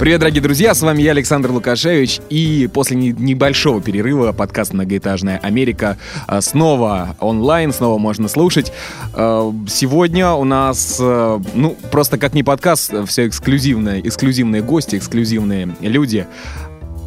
[0.00, 5.36] Привет, дорогие друзья, с вами я, Александр Лукашевич, и после не- небольшого перерыва подкаст «Многоэтажная
[5.42, 8.72] Америка» а, снова онлайн, снова можно слушать.
[9.12, 15.76] А, Сегодня у нас, а, ну, просто как не подкаст, все эксклюзивные, эксклюзивные гости, эксклюзивные
[15.82, 16.26] люди.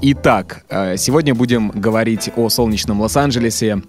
[0.06, 3.84] Итак, э, сегодня будем говорить о солнечном Лос-Анджелесе,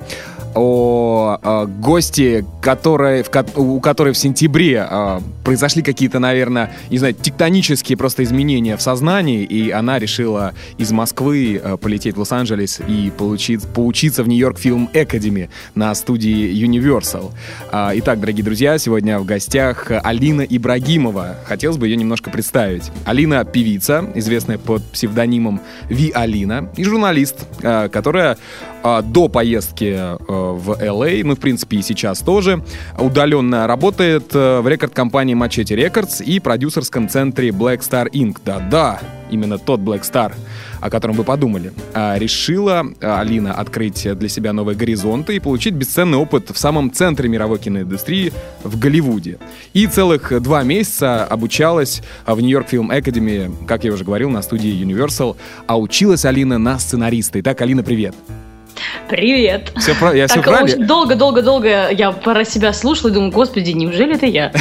[0.54, 7.14] о э, гости, которой, в у которой в сентябре э, произошли какие-то, наверное, не знаю,
[7.14, 13.12] тектонические просто изменения в сознании, и она решила из Москвы э, полететь в Лос-Анджелес и
[13.16, 17.32] получить, поучиться в Нью-Йорк Фильм Academy на студии Universal.
[17.72, 21.38] А, Итак, дорогие друзья, сегодня в гостях Алина Ибрагимова.
[21.46, 22.92] Хотелось бы ее немножко представить.
[23.04, 28.36] Алина— певица, известная под псевдонимом Ви Алина, и журналист, э, которая
[28.82, 32.62] э, до поездки э, в LA, ну, в принципе, и сейчас тоже,
[32.98, 38.38] удаленно работает в рекорд-компании Machete Records и продюсерском центре Black Star Inc.
[38.44, 40.32] Да-да, именно тот Black Star,
[40.84, 41.72] о котором вы подумали.
[41.94, 46.92] А, решила а, Алина открыть для себя новые горизонты и получить бесценный опыт в самом
[46.92, 49.38] центре мировой киноиндустрии в Голливуде.
[49.72, 54.42] И целых два месяца обучалась а, в Нью-Йорк Film Academy, как я уже говорил, на
[54.42, 55.36] студии Universal.
[55.66, 57.40] А училась Алина на сценариста.
[57.40, 58.14] Итак, Алина, привет.
[59.08, 59.72] Привет.
[59.76, 60.86] Все, про- я все Так правильно?
[60.86, 64.52] долго-долго-долго я про себя слушала и думаю, господи, неужели это я?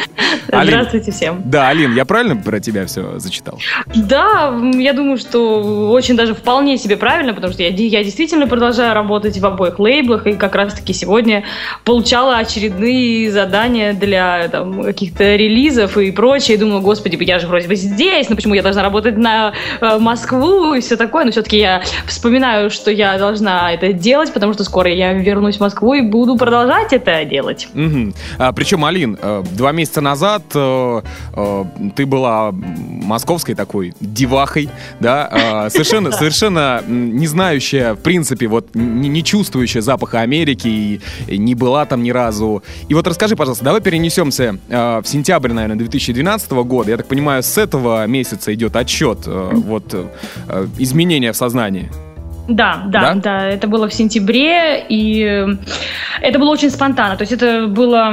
[0.48, 1.42] Здравствуйте всем.
[1.44, 3.58] Да, Алин, я правильно про тебя все зачитал?
[3.94, 8.94] Да, я думаю, что очень даже вполне себе правильно, потому что я, я действительно продолжаю
[8.94, 11.44] работать в обоих лейблах, и как раз-таки сегодня
[11.84, 16.56] получала очередные задания для там, каких-то релизов и прочее.
[16.56, 19.98] И думаю, господи, я же вроде бы здесь, но почему я должна работать на э,
[19.98, 21.24] Москву и все такое.
[21.24, 25.60] Но все-таки я вспоминаю, что я должна это делать, потому что скоро я вернусь в
[25.60, 27.68] Москву и буду продолжать это делать.
[27.74, 28.14] Мгм.
[28.38, 31.02] А, причем, Алин, э, два месяца назад э,
[31.34, 31.64] э,
[31.94, 34.68] ты была московской такой девахой,
[35.00, 41.00] да, э, совершенно, совершенно не знающая, в принципе, вот не, не чувствующая запаха Америки и,
[41.28, 42.62] и не была там ни разу.
[42.88, 46.90] И вот расскажи, пожалуйста, давай перенесемся э, в сентябрь, наверное, 2012 года.
[46.90, 49.94] Я так понимаю, с этого месяца идет отчет э, вот
[50.78, 51.90] изменения в сознании.
[52.48, 53.14] Да, да, Да?
[53.14, 55.46] да, это было в сентябре, и э,
[56.20, 57.16] это было очень спонтанно.
[57.16, 58.10] То есть это было...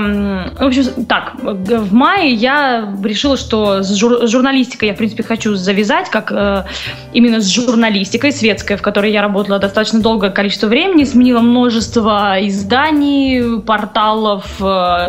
[0.59, 5.23] В общем, так, в мае я решила, что с жур- с журналистикой я, в принципе,
[5.23, 6.63] хочу завязать, как э,
[7.11, 13.59] именно с журналистикой светской, в которой я работала достаточно долгое количество времени, сменила множество изданий,
[13.61, 14.63] порталов, э,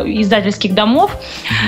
[0.07, 1.15] издательских домов,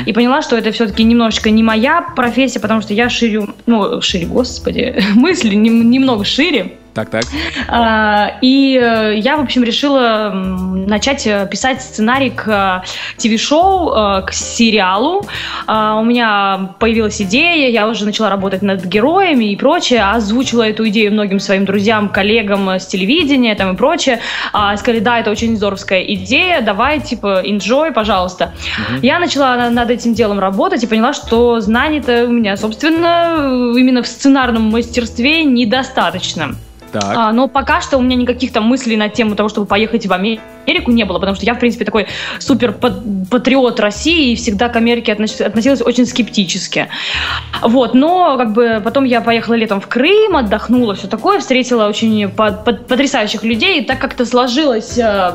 [0.07, 4.25] и поняла, что это все-таки немножечко не моя профессия, потому что я ширю, ну, шире,
[4.25, 6.77] господи, мысли нем- немного шире.
[6.93, 7.23] Так-так.
[7.67, 14.31] А, И э, я, в общем, решила начать э, писать сценарий к э, ТВ-шоу, к
[14.31, 15.25] сериалу.
[15.65, 20.87] А, У меня появилась идея, я уже начала работать над героями и прочее, озвучила эту
[20.89, 24.19] идею многим своим друзьям, коллегам с телевидения там и прочее.
[24.51, 28.53] А, Сказали, да, это очень здоровская идея, давай, типа, enjoy, пожалуйста.
[29.01, 34.03] Я начала на- над этим делом работать и поняла, что знаний-то у меня, собственно, именно
[34.03, 36.55] в сценарном мастерстве недостаточно.
[36.93, 37.03] Так.
[37.17, 40.13] А, но пока что у меня никаких там мыслей на тему того, чтобы поехать в
[40.13, 42.05] Америку не было, потому что я, в принципе, такой
[42.39, 46.87] супер пат- патриот России и всегда к Америке относ- относилась очень скептически.
[47.63, 52.29] Вот, но как бы потом я поехала летом в Крым, отдохнула, все такое, встретила очень
[52.29, 55.33] по- по- потрясающих людей, и так как-то сложилось э,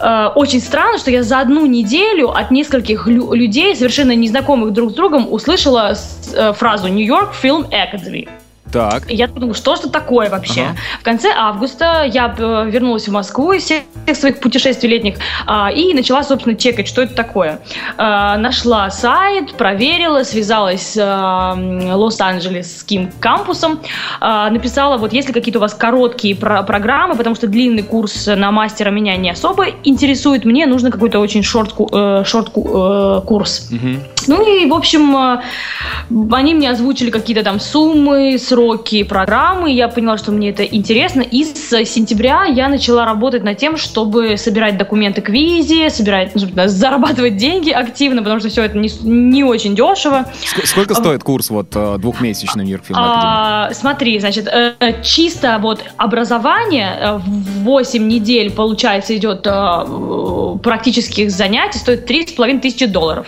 [0.00, 4.90] э, очень странно, что я за одну неделю от нескольких лю- людей, совершенно незнакомых друг
[4.90, 8.28] с другом, услышала с- э, фразу «New York Film Academy».
[8.74, 9.08] Так.
[9.10, 10.62] И я подумала, что же это такое вообще?
[10.62, 10.76] Ага.
[11.00, 13.84] В конце августа я э, вернулась в Москву из всех
[14.14, 15.14] своих путешествий летних
[15.46, 17.60] а, и начала, собственно, чекать, что это такое.
[17.96, 21.54] А, нашла сайт, проверила, связалась с
[21.94, 23.80] Лос-Анджелесским кампусом,
[24.20, 28.26] а, написала, вот есть ли какие-то у вас короткие про- программы, потому что длинный курс
[28.26, 32.68] на мастера меня не особо интересует, мне нужно какой-то очень шорт, ку- э, шорт ку-
[32.74, 33.68] э, курс.
[34.28, 35.42] Ну и, в общем, э,
[36.32, 39.70] они мне озвучили какие-то там суммы, сроки, программы.
[39.70, 41.22] Я поняла, что мне это интересно.
[41.22, 46.42] И с сентября я начала работать над тем, чтобы собирать документы к визе, собирать, ну,
[46.66, 50.26] зарабатывать деньги активно, потому что все это не, не очень дешево.
[50.64, 57.20] Сколько стоит курс вот э, двухмесячный Нью-Йорк Фильм а, Смотри, значит, э, чисто вот образование
[57.24, 59.46] в 8 недель, получается, идет
[60.62, 63.26] практических занятий, стоит 3,5 тысячи долларов.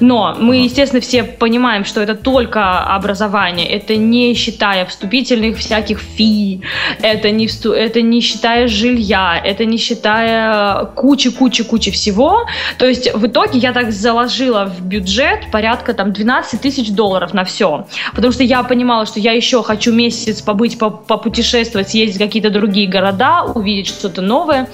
[0.00, 6.62] Но мы, естественно, все понимаем, что это только образование, это не считая вступительных всяких фи,
[7.00, 7.72] это не, всту...
[7.72, 12.46] это не считая жилья, это не считая кучи-кучи-кучи всего.
[12.78, 17.44] То есть в итоге я так заложила в бюджет порядка там 12 тысяч долларов на
[17.44, 17.86] все.
[18.14, 22.88] Потому что я понимала, что я еще хочу месяц побыть, попутешествовать, съездить в какие-то другие
[22.88, 24.68] города, увидеть что-то новое.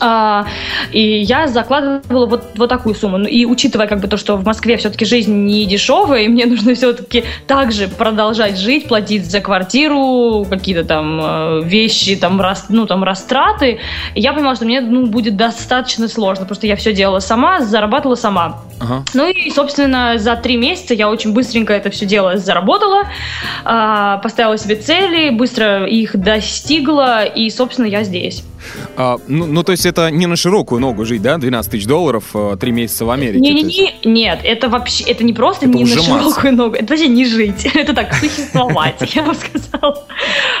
[0.00, 0.46] А,
[0.92, 3.18] и я закладывала вот, вот такую сумму.
[3.18, 6.46] Ну, и учитывая как бы то, что в Москве все-таки жизнь не дешевая, и мне
[6.46, 12.86] нужно все-таки также продолжать жить, платить за квартиру, какие-то там э, вещи, там, рас, ну,
[12.86, 13.80] там растраты,
[14.14, 18.16] я понимала, что мне ну, будет достаточно сложно, потому что я все делала сама, зарабатывала
[18.16, 18.62] сама.
[18.80, 19.04] Ага.
[19.14, 23.04] Ну и, собственно, за три месяца я очень быстренько это все дело заработала,
[23.64, 28.44] а, поставила себе цели, быстро их достигла, и, собственно, я здесь.
[28.96, 31.38] А, ну, ну, то есть это не на широкую ногу жить, да?
[31.38, 33.40] 12 тысяч долларов, э, три месяца в Америке.
[33.40, 36.86] Не, не, не, нет, это вообще, это не просто это не на широкую ногу, это
[36.92, 40.06] вообще не жить, это так, существовать, я бы сказала.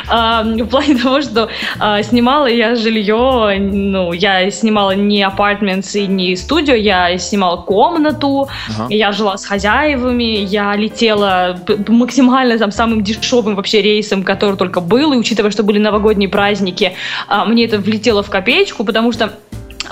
[0.08, 1.48] А, в плане того, что
[1.78, 8.48] а, снимала я жилье, ну, я снимала не апартментс и не студию, я снимала комнату,
[8.88, 11.58] я жила с хозяевами, я летела
[11.88, 16.94] максимально там самым дешевым вообще рейсом, который только был, и учитывая, что были новогодние праздники,
[17.46, 19.32] мне это влетело в копеечку, потому что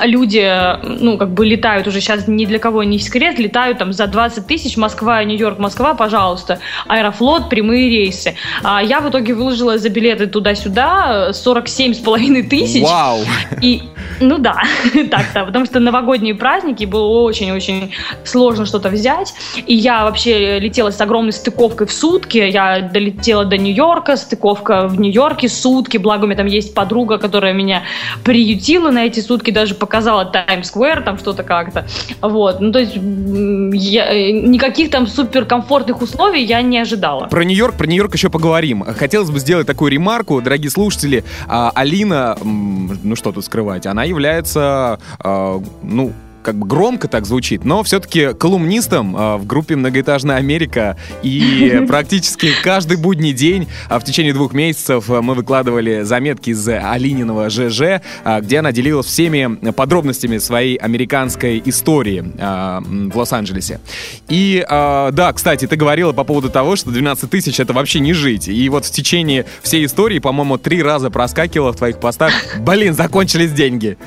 [0.05, 0.45] люди,
[0.83, 4.47] ну, как бы летают уже сейчас ни для кого не секрет, летают там за 20
[4.47, 8.35] тысяч Москва, Нью-Йорк, Москва, пожалуйста, Аэрофлот, прямые рейсы.
[8.63, 12.83] А я в итоге выложила за билеты туда-сюда 47 с половиной тысяч.
[12.83, 13.21] Вау!
[13.63, 13.83] И,
[14.21, 14.63] ну да,
[15.11, 17.93] так-то, потому что новогодние праздники было очень-очень
[18.25, 19.35] сложно что-то взять.
[19.67, 22.39] И я вообще летела с огромной стыковкой в сутки.
[22.39, 25.97] Я долетела до Нью-Йорка, стыковка в Нью-Йорке, сутки.
[25.97, 27.83] Благо у меня там есть подруга, которая меня
[28.25, 31.87] приютила на эти сутки, даже показала Таймс-сквер, там что-то как-то.
[32.21, 37.27] Вот, ну то есть я, э, никаких там суперкомфортных условий я не ожидала.
[37.27, 38.83] Про Нью-Йорк, про Нью-Йорк еще поговорим.
[38.83, 41.25] Хотелось бы сделать такую ремарку, дорогие слушатели.
[41.47, 46.13] А, Алина, ну что тут скрывать, она является, а, ну,
[46.47, 50.97] как бы громко так звучит, но все-таки колумнистом э, в группе «Многоэтажная Америка».
[51.25, 57.51] И практически каждый будний день э, в течение двух месяцев мы выкладывали заметки из Алининого
[57.51, 58.01] ЖЖ, э,
[58.43, 63.81] где она делилась всеми подробностями своей американской истории э, в Лос-Анджелесе.
[64.29, 68.13] И э, да, кстати, ты говорила по поводу того, что 12 тысяч это вообще не
[68.13, 68.47] жить.
[68.47, 73.51] И вот в течение всей истории, по-моему, три раза проскакивала в твоих постах «Блин, закончились
[73.51, 73.99] деньги».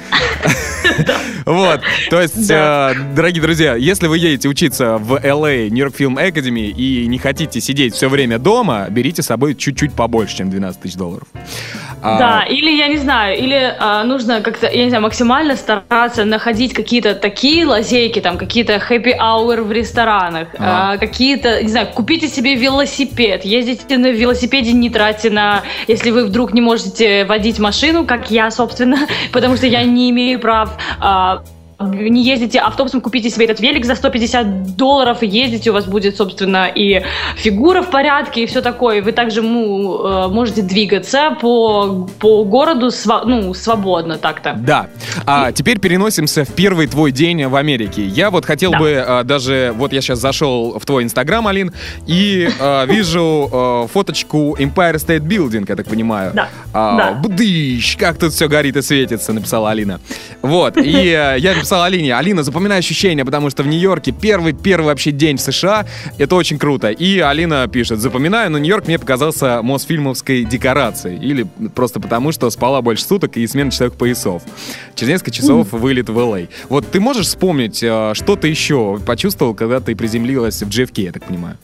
[1.49, 1.81] Вот,
[2.11, 6.69] то есть э, дорогие друзья, если вы едете учиться в LA, New York Film Academy,
[6.69, 10.95] и не хотите сидеть все время дома, берите с собой чуть-чуть побольше, чем 12 тысяч
[10.95, 11.27] долларов.
[12.01, 12.19] А...
[12.19, 16.73] Да, или, я не знаю, или а, нужно как-то, я не знаю, максимально стараться находить
[16.73, 20.97] какие-то такие лазейки, там, какие-то hour в ресторанах, а.
[20.97, 26.53] Какие-то, не знаю, купите себе велосипед, ездите на велосипеде, не тратьте на, если вы вдруг
[26.53, 28.99] не можете водить машину, как я, собственно,
[29.31, 30.77] потому что я не имею прав
[31.80, 36.68] не ездите автобусом, купите себе этот велик за 150 долларов ездите, у вас будет, собственно,
[36.68, 37.02] и
[37.38, 39.02] фигура в порядке, и все такое.
[39.02, 44.56] Вы также ну, можете двигаться по, по городу сва- ну, свободно так-то.
[44.57, 44.88] Да.
[45.26, 48.06] А теперь переносимся в первый твой день в Америке.
[48.06, 48.80] Я вот хотел да.
[48.80, 51.71] бы а, даже, вот я сейчас зашел в твой инстаграм, Алин,
[52.07, 56.33] и а, вижу а, фоточку Empire State Building, я так понимаю.
[56.33, 56.50] Да.
[56.74, 57.12] А, да.
[57.14, 60.02] Бдыщ, как тут все горит и светится, написала Алина.
[60.42, 64.85] Вот, и а, я написал Алине, Алина, запоминай ощущения, потому что в Нью-Йорке первый, первый
[64.88, 65.85] вообще день в США,
[66.18, 66.90] это очень круто.
[66.90, 71.19] И Алина пишет, запоминаю, но Нью-Йорк мне показался Мосфильмовской декорацией.
[71.19, 71.45] Или
[71.76, 74.44] просто потому, что спала больше суток и смена четырех поясов.
[74.95, 76.47] Через несколько часов вылет в Л.А.
[76.69, 81.11] Вот ты можешь вспомнить, э, что ты еще почувствовал, когда ты приземлилась в JFK, я
[81.11, 81.57] так понимаю?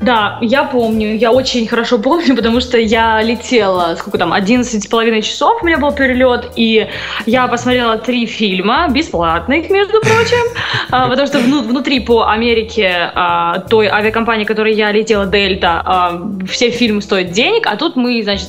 [0.00, 4.86] Да, я помню, я очень хорошо помню, потому что я летела, сколько там, 11 с
[4.86, 6.88] половиной часов у меня был перелет, и
[7.26, 10.44] я посмотрела три фильма, бесплатных, между прочим,
[10.90, 16.70] а, потому что внутри по Америке а, той авиакомпании, которой я летела, Дельта, а, все
[16.70, 18.48] фильмы стоят денег, а тут мы, значит,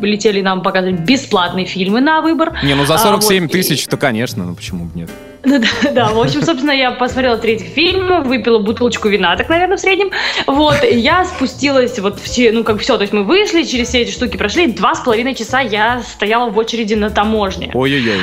[0.00, 2.58] летели нам показывать бесплатные фильмы на выбор.
[2.62, 5.10] Не, ну за 47 тысяч, то, конечно, ну почему бы нет?
[5.46, 9.76] Да, да, да, в общем, собственно, я посмотрела третий фильм, выпила бутылочку вина, так, наверное,
[9.76, 10.10] в среднем.
[10.46, 14.02] Вот, и я спустилась, вот все, ну, как все, то есть мы вышли, через все
[14.02, 17.70] эти штуки прошли, два с половиной часа я стояла в очереди на таможне.
[17.74, 18.20] Ой-ой-ой.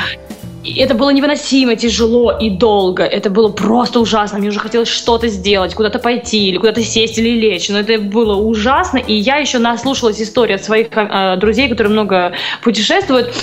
[0.63, 3.03] И это было невыносимо тяжело и долго.
[3.03, 4.39] Это было просто ужасно.
[4.39, 7.67] Мне уже хотелось что-то сделать, куда-то пойти, или куда-то сесть, или лечь.
[7.67, 8.97] Но это было ужасно.
[8.97, 13.33] И я еще наслушалась истории от своих э, друзей, которые много путешествуют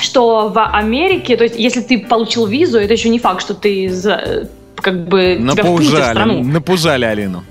[0.00, 3.88] что в Америке, то есть если ты получил визу, это еще не факт, что ты
[3.90, 6.42] за, как бы тебя впустят в страну.
[6.42, 7.44] Напужали Алину.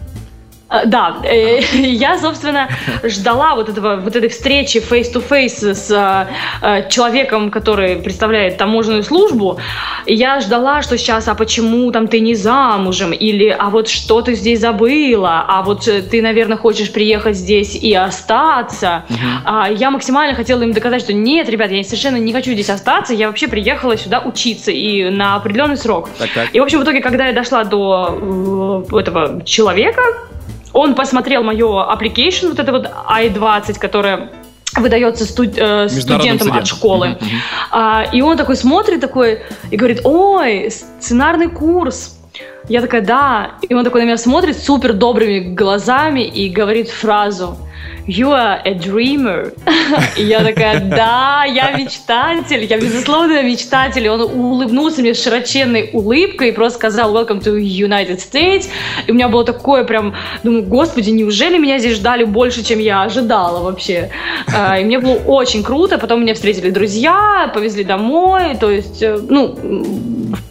[0.70, 2.68] А, да, э, я, собственно,
[3.04, 5.92] ждала вот, этого, вот этой встречи face-to-face с
[6.62, 9.60] э, человеком, который представляет таможенную службу.
[10.06, 13.14] Я ждала, что сейчас, а почему там ты не замужем?
[13.14, 15.46] Или, а вот что ты здесь забыла?
[15.48, 19.06] А вот э, ты, наверное, хочешь приехать здесь и остаться?
[19.10, 19.16] Uh-huh.
[19.46, 23.14] А, я максимально хотела им доказать, что нет, ребят, я совершенно не хочу здесь остаться.
[23.14, 26.10] Я вообще приехала сюда учиться и на определенный срок.
[26.18, 26.50] Так, так.
[26.54, 30.02] И, в общем, в итоге, когда я дошла до э, этого человека,
[30.78, 34.30] он посмотрел мое application, вот это вот I-20, которое
[34.76, 37.08] выдается студ, э, студентам от школы.
[37.08, 37.72] Uh-huh, uh-huh.
[37.72, 39.42] А, и он такой смотрит такой
[39.72, 42.20] и говорит, ой, сценарный курс.
[42.70, 43.52] Я такая, да.
[43.68, 47.58] И он такой на меня смотрит супер добрыми глазами и говорит фразу,
[48.08, 49.54] you are a dreamer.
[50.18, 54.06] И я такая, да, я мечтатель, я безусловно мечтатель.
[54.06, 58.68] И он улыбнулся мне широченной улыбкой и просто сказал welcome to United States.
[59.06, 63.04] И у меня было такое прям, думаю, господи, неужели меня здесь ждали больше, чем я
[63.04, 64.10] ожидала вообще?
[64.54, 65.98] А, и мне было очень круто.
[65.98, 68.56] Потом меня встретили друзья, повезли домой.
[68.60, 69.58] То есть, э, ну,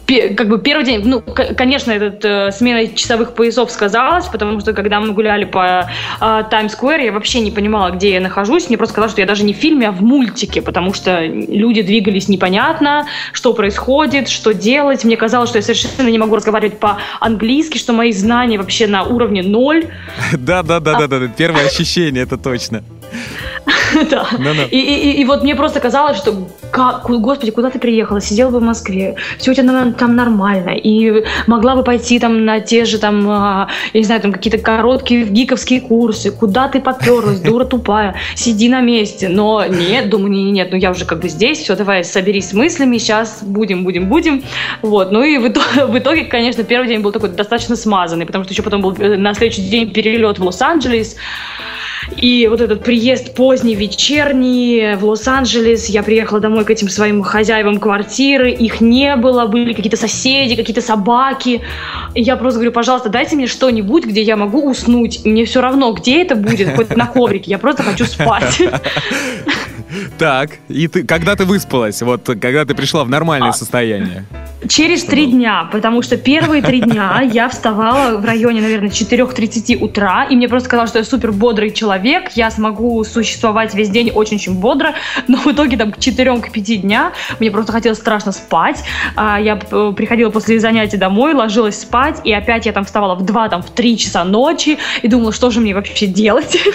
[0.07, 4.99] как бы первый день, ну, конечно, этот э, смена часовых поясов сказалась, потому что когда
[5.01, 5.89] мы гуляли по
[6.21, 8.69] э, Таймс-сквер, я вообще не понимала, где я нахожусь.
[8.69, 11.81] Мне просто казалось, что я даже не в фильме, а в мультике, потому что люди
[11.81, 15.03] двигались непонятно, что происходит, что делать.
[15.03, 19.43] Мне казалось, что я совершенно не могу разговаривать по-английски, что мои знания вообще на уровне
[19.43, 19.87] ноль.
[20.33, 22.83] Да-да-да, да, первое ощущение, это точно.
[24.09, 24.27] Да.
[24.71, 28.21] И, и, и вот мне просто казалось, что, как, господи, куда ты приехала?
[28.21, 30.71] Сидела бы в Москве, все у тебя там нормально.
[30.71, 34.57] И могла бы пойти там на те же там, а, я не знаю, там какие-то
[34.57, 36.31] короткие гиковские курсы.
[36.31, 38.15] Куда ты поперлась, дура тупая?
[38.35, 39.29] Сиди на месте.
[39.29, 42.53] Но нет, думаю, нет, нет, ну я уже как бы здесь, все, давай соберись с
[42.53, 44.43] мыслями, сейчас будем, будем, будем.
[44.81, 48.43] Вот, ну и в итоге, в итоге, конечно, первый день был такой достаточно смазанный, потому
[48.43, 51.15] что еще потом был э, на следующий день перелет в Лос-Анджелес.
[52.15, 57.79] И вот этот приезд поздний, вечерний в Лос-Анджелес, я приехала домой к этим своим хозяевам
[57.79, 61.61] квартиры, их не было, были какие-то соседи, какие-то собаки.
[62.15, 65.25] И я просто говорю, пожалуйста, дайте мне что-нибудь, где я могу уснуть.
[65.25, 68.61] Мне все равно, где это будет, хоть на коврике, я просто хочу спать.
[70.17, 74.25] Так, и ты, когда ты выспалась, вот когда ты пришла в нормальное а, состояние?
[74.67, 80.25] Через три дня, потому что первые три дня я вставала в районе, наверное, 4.30 утра,
[80.25, 84.55] и мне просто казалось, что я супер бодрый человек, я смогу существовать весь день очень-очень
[84.55, 84.95] бодро,
[85.27, 88.83] но в итоге там к 4-5 дня мне просто хотелось страшно спать.
[89.15, 93.49] А, я приходила после занятий домой, ложилась спать, и опять я там вставала в 2,
[93.49, 96.57] там, в 3 часа ночи, и думала, что же мне вообще делать.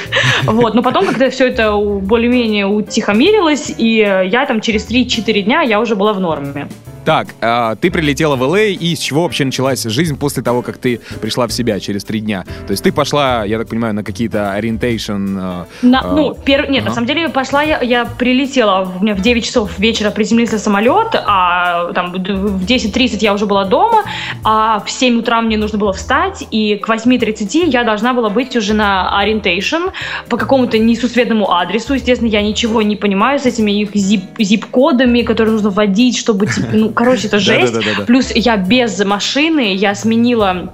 [0.45, 2.67] Вот, но потом, когда все это более-менее
[3.13, 6.69] утихомирилось, и я там через 3-4 дня я уже была в норме.
[7.05, 10.79] Так, э, ты прилетела в Л.А., и с чего вообще началась жизнь после того, как
[10.79, 12.45] ты пришла в себя через три дня?
[12.67, 15.39] То есть ты пошла, я так понимаю, на какие-то ориентейшн...
[15.39, 16.71] Э, на, э, ну, пер...
[16.71, 16.91] нет, ага.
[16.91, 21.15] на самом деле пошла я, я прилетела, у меня в 9 часов вечера приземлился самолет,
[21.15, 24.05] а там в 10.30 я уже была дома,
[24.45, 28.55] а в 7 утра мне нужно было встать, и к 8.30 я должна была быть
[28.55, 29.91] уже на ориентейшн
[30.29, 31.95] по какому-то несусветному адресу.
[31.95, 36.69] Естественно, я ничего не понимаю с этими их зип- зип-кодами, которые нужно вводить, чтобы, типа,
[36.73, 37.75] ну, короче, это жесть.
[38.07, 40.73] Плюс я без машины, я сменила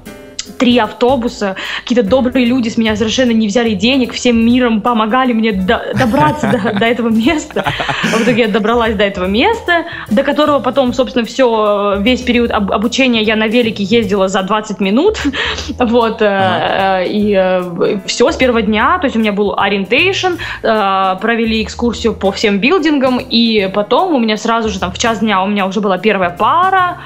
[0.58, 5.52] три автобуса, какие-то добрые люди с меня совершенно не взяли денег, всем миром помогали мне
[5.52, 7.64] до, добраться до, до этого места.
[8.04, 12.72] В итоге я добралась до этого места, до которого потом, собственно, все, весь период об,
[12.72, 15.18] обучения я на велике ездила за 20 минут.
[15.78, 17.02] Вот, ага.
[17.02, 21.62] э, и э, все с первого дня, то есть у меня был ориентейшн, э, провели
[21.62, 25.46] экскурсию по всем билдингам, и потом у меня сразу же там в час дня у
[25.46, 26.98] меня уже была первая пара,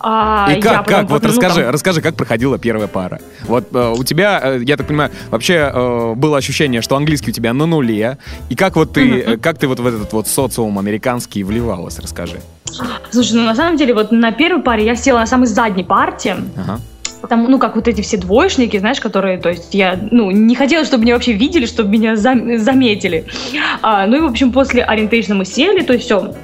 [0.00, 1.10] а, и как, как?
[1.10, 1.72] Вот расскажи, там...
[1.72, 3.20] расскажи, как проходила первая пара.
[3.42, 7.34] Вот э, у тебя, э, я так понимаю, вообще э, было ощущение, что английский у
[7.34, 8.18] тебя на нуле.
[8.48, 9.38] И как вот ты, mm-hmm.
[9.38, 12.40] как ты вот в этот вот социум американский вливалась, расскажи.
[13.10, 16.36] Слушай, ну на самом деле вот на первой паре я села на самой задней парте.
[16.56, 16.80] Ага.
[17.28, 20.84] Там, ну, как вот эти все двоечники, знаешь, которые, то есть я, ну, не хотела,
[20.84, 23.26] чтобы меня вообще видели, чтобы меня зам- заметили.
[23.82, 26.34] А, ну и, в общем, после ориентейшна мы сели, то есть все,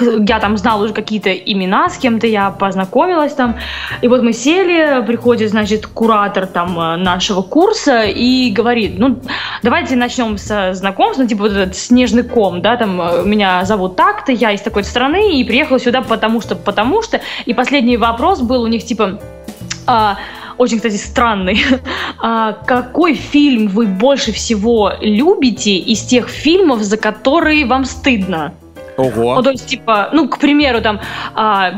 [0.00, 3.56] я там знала уже какие-то имена, с кем-то я познакомилась там.
[4.02, 9.20] И вот мы сели, приходит, значит, куратор там э, нашего курса и говорит, ну,
[9.62, 13.96] давайте начнем с знакомства, ну, типа вот этот снежный ком, да, там, э, меня зовут
[13.96, 17.20] так-то, я из такой страны и приехала сюда потому что, потому что.
[17.46, 19.20] И последний вопрос был у них, типа,
[19.86, 20.18] а,
[20.58, 21.60] очень, кстати, странный.
[22.20, 28.54] А, какой фильм вы больше всего любите из тех фильмов, за которые вам стыдно?
[28.98, 29.36] Ого.
[29.36, 31.00] Ну, то есть, типа, ну, к примеру, там,
[31.34, 31.72] а,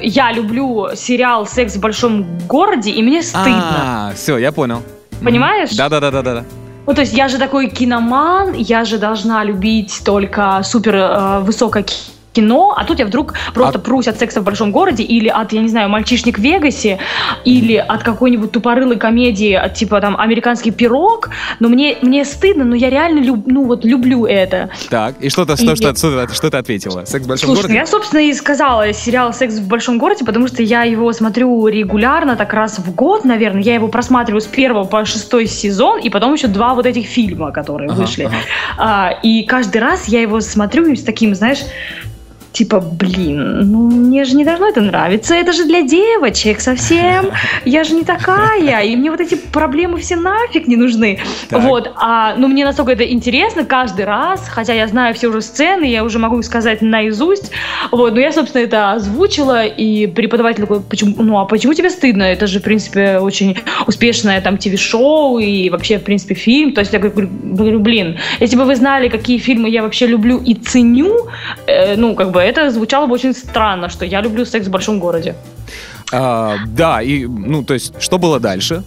[0.00, 4.08] я люблю сериал «Секс в большом городе», и мне стыдно.
[4.08, 4.82] А, все, я понял.
[5.22, 5.70] Понимаешь?
[5.76, 6.44] Да-да-да-да-да.
[6.86, 11.84] Ну, то есть я же такой киноман, я же должна любить только супер э, высокое
[12.32, 15.52] кино, а тут я вдруг просто А- прусь от секса в большом городе или от,
[15.52, 16.98] я не знаю, мальчишник в Вегасе,
[17.44, 22.74] или от какой-нибудь тупорылой комедии, от, типа там американский пирог, но мне, мне стыдно, но
[22.74, 24.70] я реально люб, ну, вот, люблю это.
[24.90, 27.04] Так, и что-то, что, что, что, что ты ответила?
[27.04, 27.74] Секс в большом Слушай, ну городе?
[27.74, 32.36] я, собственно, и сказала сериал «Секс в большом городе», потому что я его смотрю регулярно,
[32.36, 33.62] так раз в год, наверное.
[33.62, 37.52] Я его просматриваю с первого по шестой сезон, и потом еще два вот этих фильма,
[37.52, 38.24] которые Ага, вышли.
[38.24, 38.36] ага.
[38.78, 41.58] А, и каждый раз я его смотрю с таким, знаешь,
[42.52, 47.30] типа, блин, ну мне же не должно это нравиться, это же для девочек совсем,
[47.64, 51.18] я же не такая, и мне вот эти проблемы все нафиг не нужны.
[51.48, 51.62] Так.
[51.62, 55.84] Вот, а, ну мне настолько это интересно каждый раз, хотя я знаю все уже сцены,
[55.84, 57.50] я уже могу сказать наизусть,
[57.90, 62.22] вот, но я, собственно, это озвучила, и преподаватель такой, почему, ну а почему тебе стыдно?
[62.24, 63.56] Это же, в принципе, очень
[63.86, 66.72] успешное там ТВ-шоу и вообще, в принципе, фильм.
[66.72, 70.54] То есть я говорю, блин, если бы вы знали, какие фильмы я вообще люблю и
[70.54, 71.28] ценю,
[71.66, 74.98] э, ну, как бы это звучало бы очень странно, что я люблю секс в большом
[74.98, 75.34] городе.
[76.12, 78.82] А, да, и, ну, то есть, что было дальше?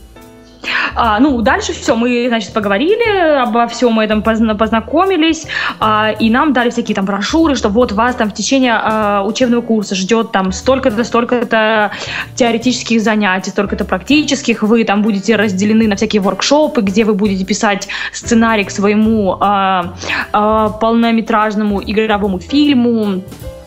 [0.95, 5.45] А, ну, дальше все, мы, значит, поговорили обо всем этом, позна- познакомились,
[5.79, 9.61] а, и нам дали всякие там брошюры, что вот вас там в течение а, учебного
[9.61, 11.91] курса ждет там столько-то, столько-то
[12.35, 17.87] теоретических занятий, столько-то практических, вы там будете разделены на всякие воркшопы, где вы будете писать
[18.13, 19.93] сценарий к своему а,
[20.31, 23.21] а, полнометражному игровому фильму,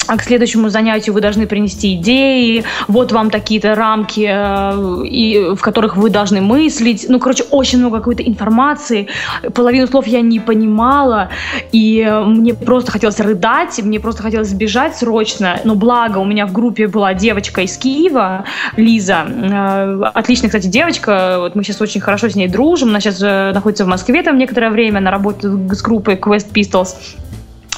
[0.09, 5.61] а к следующему занятию вы должны принести идеи, вот вам такие-то рамки, э, и, в
[5.61, 7.07] которых вы должны мыслить.
[7.09, 9.09] Ну, короче, очень много какой-то информации.
[9.55, 11.29] Половину слов я не понимала,
[11.73, 15.61] и э, мне просто хотелось рыдать, и мне просто хотелось сбежать срочно.
[15.65, 18.45] Но благо у меня в группе была девочка из Киева,
[18.77, 19.27] Лиза.
[19.29, 21.37] Э, Отличная, кстати, девочка.
[21.41, 22.89] Вот мы сейчас очень хорошо с ней дружим.
[22.89, 26.97] Она сейчас находится в Москве там некоторое время, она работает с группой Quest Pistols.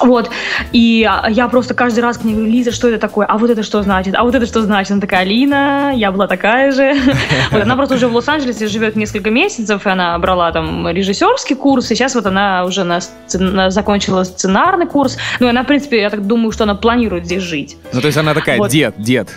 [0.02, 0.30] Вот,
[0.72, 3.26] и я просто каждый раз к ней говорю, Лиза, что это такое?
[3.26, 4.14] А вот это что значит?
[4.16, 4.92] А вот это что значит?
[4.92, 6.94] Она такая, Алина, я была такая же.
[7.50, 11.90] Вот, она просто уже в Лос-Анджелесе живет несколько месяцев, и она брала там режиссерский курс,
[11.90, 13.00] и сейчас вот она уже на
[13.34, 15.18] на- закончила сценарный курс.
[15.40, 17.76] Ну, и она, в принципе, я так думаю, что она планирует здесь жить.
[17.92, 18.70] Ну, то есть, она такая, Вот.
[18.70, 19.28] дед, дед.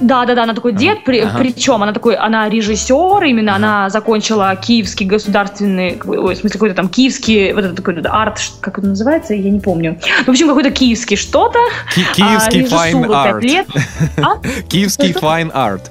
[0.00, 1.38] Да, да, да, она такой дед, при- ага.
[1.38, 6.88] причем она такой, она режиссер, именно она закончила Киевский государственный, ой, в смысле какой-то там
[6.88, 9.98] Киевский, вот этот такой арт, как это называется, я не помню.
[10.20, 11.58] Ну, В общем, какой-то киевский что-то.
[11.94, 13.40] Ки- Киевский а, fine режиссуру пять art.
[13.40, 13.66] лет.
[14.16, 14.38] А?
[14.68, 15.82] Киевский fine art.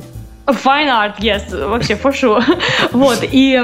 [0.47, 2.43] Fine art, yes, вообще, for sure.
[2.91, 3.63] Вот, и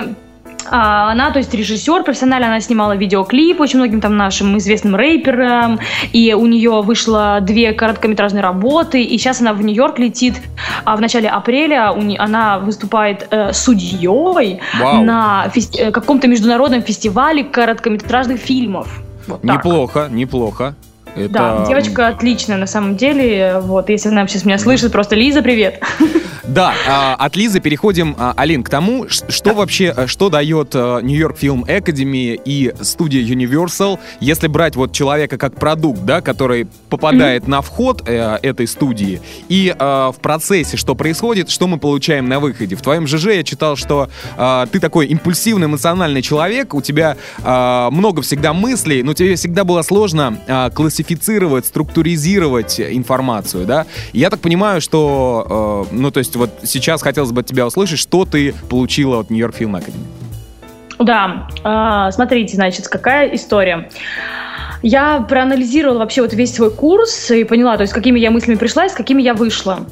[0.69, 5.80] а, она, то есть режиссер профессионально, она снимала видеоклип очень многим там нашим известным рэперам,
[6.12, 10.36] и у нее вышло две короткометражные работы, и сейчас она в Нью-Йорк летит,
[10.84, 15.04] а в начале апреля у не- она выступает э, судьей Вау.
[15.04, 19.01] на фести- э, каком-то международном фестивале короткометражных фильмов.
[19.28, 19.65] Вот так.
[19.65, 20.75] Неплохо, неплохо.
[21.15, 21.30] Это...
[21.30, 23.60] Да, девочка отличная на самом деле.
[23.62, 25.82] Вот, если она сейчас меня слышит, просто Лиза, привет.
[26.47, 31.38] Да, а, от Лизы переходим, а, Алин, к тому, что вообще, э, что дает Нью-Йорк
[31.38, 37.62] Фильм Academy и студия Universal, если брать вот человека как продукт, да, который попадает на
[37.62, 42.75] вход э, этой студии, и э, в процессе, что происходит, что мы получаем на выходе.
[42.75, 47.88] В твоем ЖЖ я читал, что э, ты такой импульсивный, эмоциональный человек, у тебя э,
[47.91, 53.88] много всегда мыслей, но тебе всегда было сложно э, классифицировать, структуризировать информацию, да?
[54.13, 58.00] Я так понимаю, что, э, ну, то есть вот сейчас хотелось бы от тебя услышать,
[58.00, 60.06] что ты получила от Нью-Йорк Фильм Академии.
[61.00, 63.89] Да, а, смотрите, значит, какая история.
[64.82, 68.86] Я проанализировала вообще вот весь свой курс и поняла, то есть, какими я мыслями пришла
[68.86, 69.86] и с какими я вышла.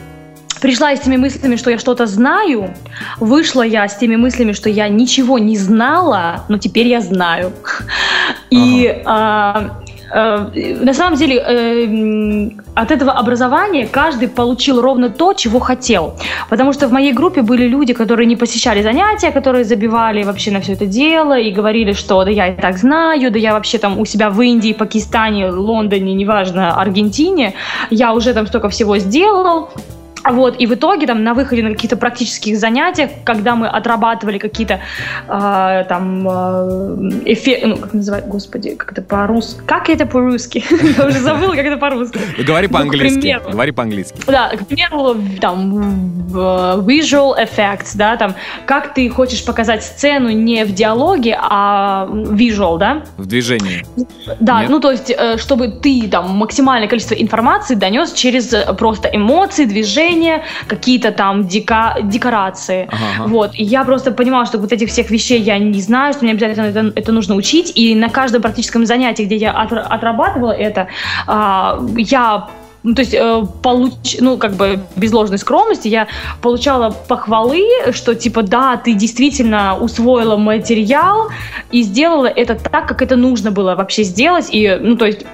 [0.62, 2.74] Пришла я с теми мыслями, что я что-то знаю,
[3.20, 7.52] вышла я с теми мыслями, что я ничего не знала, но теперь я знаю.
[8.50, 9.83] И а, э,
[10.13, 16.13] на самом деле э, от этого образования каждый получил ровно то, чего хотел.
[16.49, 20.60] Потому что в моей группе были люди, которые не посещали занятия, которые забивали вообще на
[20.60, 23.99] все это дело и говорили, что да я и так знаю, да я вообще там
[23.99, 27.54] у себя в Индии, Пакистане, Лондоне, неважно, Аргентине,
[27.89, 29.69] я уже там столько всего сделал,
[30.32, 34.80] вот, и в итоге там на выходе на каких-то практических занятиях, когда мы отрабатывали какие-то
[35.28, 36.32] э, там э,
[37.26, 40.64] эффекты, ну, как называть, господи, как это по-русски, как это по-русски?
[40.98, 42.20] Я уже забыла, как это по-русски.
[42.40, 44.18] Говори ну, по-английски, говори по-английски.
[44.28, 45.78] Да, к примеру, там,
[46.32, 53.04] visual effects, да, там, как ты хочешь показать сцену не в диалоге, а visual, да?
[53.18, 53.86] В движении.
[54.40, 59.66] Да, ну, то есть, э, чтобы ты там максимальное количество информации донес через просто эмоции,
[59.66, 62.88] движения, украшения, какие-то там дека декорации.
[62.91, 63.28] Ага.
[63.28, 63.52] Вот.
[63.54, 66.65] И я просто понимала, что вот этих всех вещей я не знаю, что мне обязательно
[66.65, 67.71] это, это нужно учить.
[67.76, 70.88] И на каждом практическом занятии, где я от, отрабатывала это,
[71.28, 72.47] а, я
[72.86, 74.17] ну, то есть, э, получ...
[74.19, 76.08] ну, как бы, без ложной скромности, я
[76.41, 81.30] получала похвалы, что, типа, да, ты действительно усвоила материал
[81.71, 85.26] и сделала это так, как это нужно было вообще сделать, и, ну, то есть,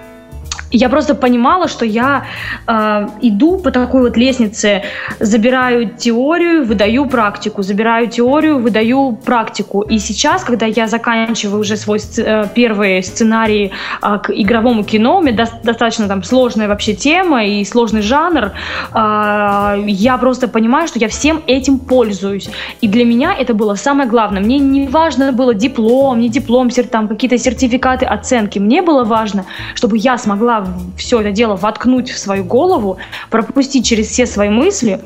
[0.71, 2.25] я просто понимала, что я
[2.67, 4.83] э, иду по такой вот лестнице,
[5.19, 9.81] забираю теорию, выдаю практику, забираю теорию, выдаю практику.
[9.81, 15.21] И сейчас, когда я заканчиваю уже свой э, первый сценарий э, к игровому кино, у
[15.21, 18.51] меня до- достаточно там сложная вообще тема и сложный жанр,
[18.93, 22.49] э, я просто понимаю, что я всем этим пользуюсь.
[22.81, 24.41] И для меня это было самое главное.
[24.41, 28.59] Мне не важно было диплом, не диплом, там какие-то сертификаты, оценки.
[28.59, 30.58] Мне было важно, чтобы я смогла
[30.97, 32.97] все это дело воткнуть в свою голову,
[33.29, 34.99] пропустить через все свои мысли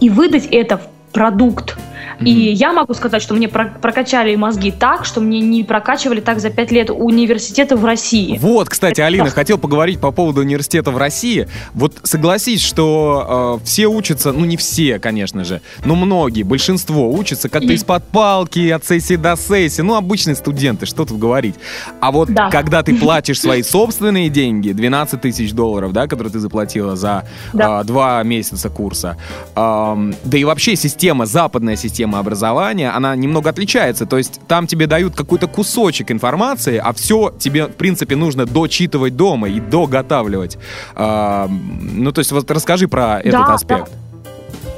[0.00, 1.76] и выдать это в продукт.
[2.20, 6.50] И я могу сказать, что мне прокачали мозги так, что мне не прокачивали так за
[6.50, 8.38] пять лет университета в России.
[8.40, 11.48] Вот, кстати, Алина, хотел поговорить по поводу университета в России.
[11.72, 17.48] Вот согласись, что э, все учатся, ну не все, конечно же, но многие, большинство учатся
[17.48, 19.82] как-то из-под палки, от сессии до сессии.
[19.82, 21.54] Ну, обычные студенты, что тут говорить.
[22.00, 22.50] А вот да.
[22.50, 27.80] когда ты платишь свои собственные деньги, 12 тысяч долларов, да, которые ты заплатила за да.
[27.80, 29.16] э, два месяца курса,
[29.54, 34.06] э, да и вообще система, западная система, система образования, она немного отличается.
[34.06, 39.16] То есть там тебе дают какой-то кусочек информации, а все тебе, в принципе, нужно дочитывать
[39.16, 40.58] дома и доготавливать.
[40.94, 43.90] А, ну, то есть вот расскажи про этот да, аспект.
[43.90, 44.03] Да.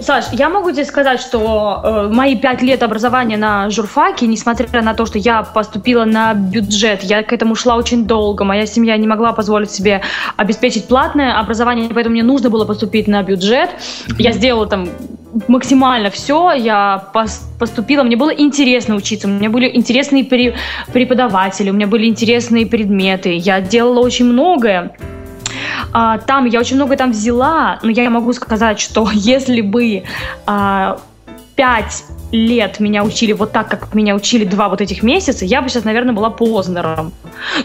[0.07, 4.95] Саш, я могу тебе сказать, что э, мои пять лет образования на журфаке, несмотря на
[4.95, 9.09] то, что я поступила на бюджет, я к этому шла очень долго, моя семья не
[9.09, 10.03] могла позволить себе
[10.37, 13.71] обеспечить платное образование, поэтому мне нужно было поступить на бюджет.
[14.17, 14.89] Я сделала там
[15.49, 17.09] максимально все, я
[17.59, 23.35] поступила, мне было интересно учиться, у меня были интересные преподаватели, у меня были интересные предметы,
[23.35, 24.95] я делала очень многое.
[25.93, 30.05] А, там я очень много там взяла, но я могу сказать, что если бы
[30.47, 30.99] а,
[31.57, 35.69] 5 лет меня учили вот так, как меня учили два вот этих месяца, я бы
[35.69, 37.13] сейчас, наверное, была Познером.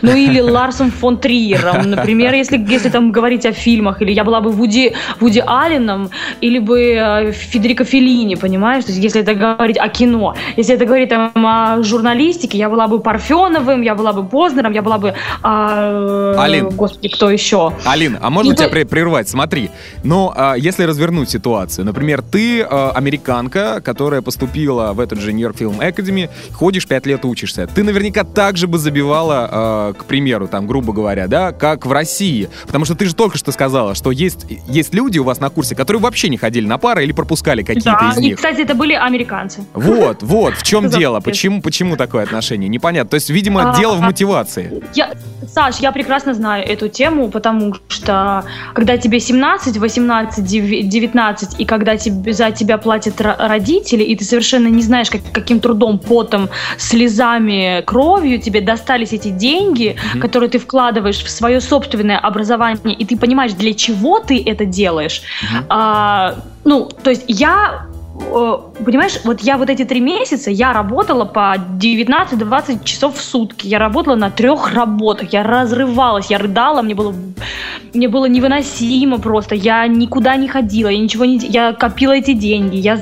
[0.02, 4.42] Ну или Ларсом фон Триером, например, если, если там говорить о фильмах, или я была
[4.42, 6.10] бы Вуди, Вуди Алленом,
[6.42, 8.86] или бы э, Федерико Феллини, понимаешь?
[8.86, 10.36] То есть если это говорить о кино.
[10.58, 14.82] Если это говорить там, о журналистике, я была бы Парфеновым, я была бы Познером, я
[14.82, 15.14] была бы...
[15.44, 16.70] Э, Алин.
[16.70, 17.74] Господи, кто еще?
[17.86, 18.86] Алин, а можно и тебя то...
[18.86, 19.28] прервать?
[19.28, 19.72] Смотри,
[20.04, 25.56] но э, если развернуть ситуацию, например, ты э, американка, которая поступила в этот же Нью-Йорк
[25.56, 27.68] Film Academy, ходишь пять лет учишься.
[27.68, 31.92] Ты наверняка так же бы забивала, э, к примеру, там, грубо говоря, да, как в
[31.92, 32.50] России.
[32.66, 35.76] Потому что ты же только что сказала, что есть, есть люди у вас на курсе,
[35.76, 38.34] которые вообще не ходили на пары или пропускали какие-то да, из них.
[38.34, 39.64] и, кстати, это были американцы.
[39.74, 41.20] Вот, вот, в чем дело?
[41.20, 42.70] Почему, почему такое отношение?
[42.70, 43.10] Непонятно.
[43.10, 44.84] То есть, видимо, а, дело в мотивации.
[44.94, 45.14] Я,
[45.54, 51.98] Саш, я прекрасно знаю эту тему, потому что когда тебе 17, 18, 19, и когда
[51.98, 57.82] тебе, за тебя платят родители, и ты совершенно не знаешь, как, каким трудом, потом, слезами,
[57.86, 60.20] кровью тебе достались эти деньги, mm-hmm.
[60.20, 65.22] которые ты вкладываешь в свое собственное образование, и ты понимаешь, для чего ты это делаешь.
[65.22, 65.66] Mm-hmm.
[65.70, 67.88] А, ну, то есть я
[68.86, 73.68] понимаешь, вот я вот эти три месяца, я работала по 19-20 часов в сутки.
[73.68, 75.34] Я работала на трех работах.
[75.34, 77.14] Я разрывалась, я рыдала, мне было,
[77.94, 79.56] мне было невыносимо просто.
[79.56, 81.38] Я никуда не ходила, я ничего не...
[81.38, 82.78] Я копила эти деньги.
[82.78, 83.00] Я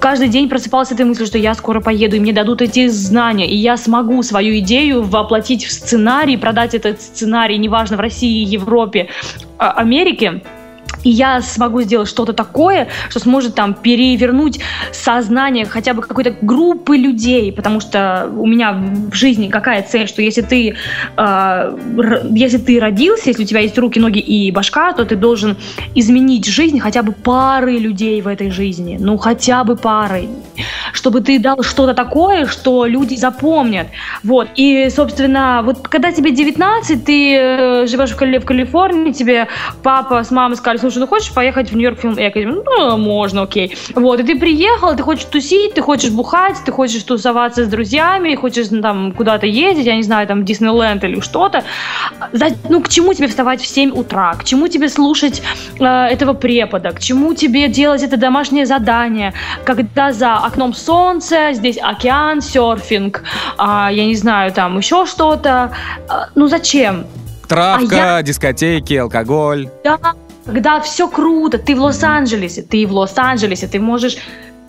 [0.00, 3.48] каждый день просыпалась с этой мыслью, что я скоро поеду, и мне дадут эти знания,
[3.48, 9.08] и я смогу свою идею воплотить в сценарий, продать этот сценарий, неважно, в России, Европе,
[9.58, 10.42] а, Америке
[11.04, 14.60] и я смогу сделать что-то такое, что сможет там перевернуть
[14.92, 20.22] сознание хотя бы какой-то группы людей, потому что у меня в жизни какая цель, что
[20.22, 20.76] если ты,
[21.16, 21.78] э,
[22.30, 25.56] если ты родился, если у тебя есть руки, ноги и башка, то ты должен
[25.94, 30.28] изменить жизнь хотя бы пары людей в этой жизни, ну хотя бы пары,
[30.92, 33.88] чтобы ты дал что-то такое, что люди запомнят,
[34.22, 39.48] вот, и, собственно, вот когда тебе 19, ты э, живешь в, Кали в Калифорнии, тебе
[39.82, 42.62] папа с мамой сказали, ну хочешь поехать в Нью-Йорк Фильм Академи?
[42.64, 43.76] Ну, можно, окей.
[43.94, 48.34] Вот, и ты приехал, ты хочешь тусить, ты хочешь бухать, ты хочешь тусоваться с друзьями,
[48.34, 51.64] хочешь ну, там куда-то ездить, я не знаю, там, Диснейленд или что-то.
[52.68, 54.34] Ну, к чему тебе вставать в 7 утра?
[54.34, 55.42] К чему тебе слушать
[55.78, 56.90] э, этого препода?
[56.90, 59.32] К чему тебе делать это домашнее задание,
[59.64, 63.22] когда за окном солнце, здесь океан, серфинг,
[63.58, 65.72] э, я не знаю, там еще что-то.
[66.08, 67.06] Э, ну, зачем?
[67.48, 68.22] Травка, а я...
[68.22, 69.68] дискотеки, алкоголь.
[69.82, 69.98] Да,
[70.50, 74.16] когда все круто, ты в Лос-Анджелесе, ты в Лос-Анджелесе, ты можешь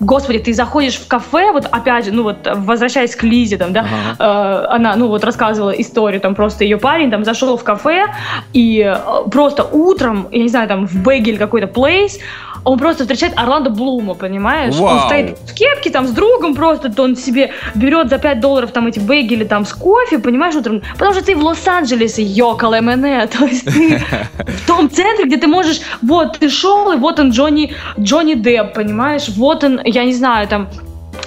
[0.01, 3.85] Господи, ты заходишь в кафе, вот опять же, ну вот возвращаясь к Лизе, там, да,
[4.17, 4.65] ага.
[4.71, 8.07] э, она, ну вот рассказывала историю, там просто ее парень там зашел в кафе
[8.51, 12.17] и э, просто утром, я не знаю, там в Бегель какой-то плейс,
[12.63, 14.75] он просто встречает Орландо Блума, понимаешь?
[14.75, 14.95] Вау.
[14.95, 18.71] Он стоит в кепке там с другом просто, то он себе берет за 5 долларов
[18.71, 23.27] там эти бейгели там с кофе, понимаешь, утром, потому что ты в Лос-Анджелесе, ёкал МНЭ,
[23.37, 24.01] то есть ты
[24.37, 28.73] в том центре, где ты можешь, вот ты шел, и вот он Джонни, Джонни Депп,
[28.73, 30.67] понимаешь, вот он, я не знаю, там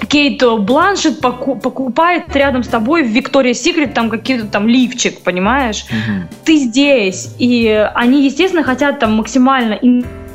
[0.07, 5.85] Кейт Бланшет покупает рядом с тобой в Виктория Секрет там какие-то там лифчик, понимаешь?
[5.89, 6.35] Mm-hmm.
[6.43, 9.79] Ты здесь, и они, естественно, хотят там максимально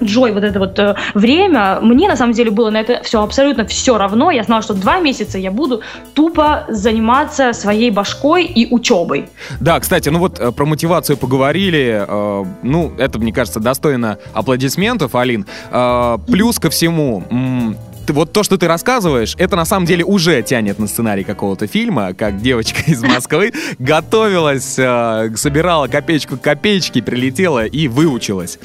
[0.02, 3.66] Джой вот это вот э, время, мне на самом деле было на это все абсолютно
[3.66, 4.30] все равно.
[4.30, 5.83] Я знала, что два месяца я буду
[6.14, 9.28] тупо заниматься своей башкой и учебой.
[9.61, 12.04] Да, кстати, ну вот э, про мотивацию поговорили.
[12.06, 15.46] Э, ну, это, мне кажется, достойно аплодисментов, Алин.
[15.70, 17.24] Э, плюс ко всему,
[18.12, 22.14] вот то, что ты рассказываешь, это на самом деле уже тянет на сценарий какого-то фильма,
[22.14, 28.59] как девочка из Москвы готовилась, э, собирала копеечку к копеечке, прилетела и выучилась.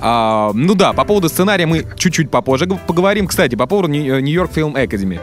[0.00, 3.26] А, ну да, по поводу сценария мы чуть-чуть попозже поговорим.
[3.26, 5.20] Кстати, по поводу Нью-Йорк Фильм Академи.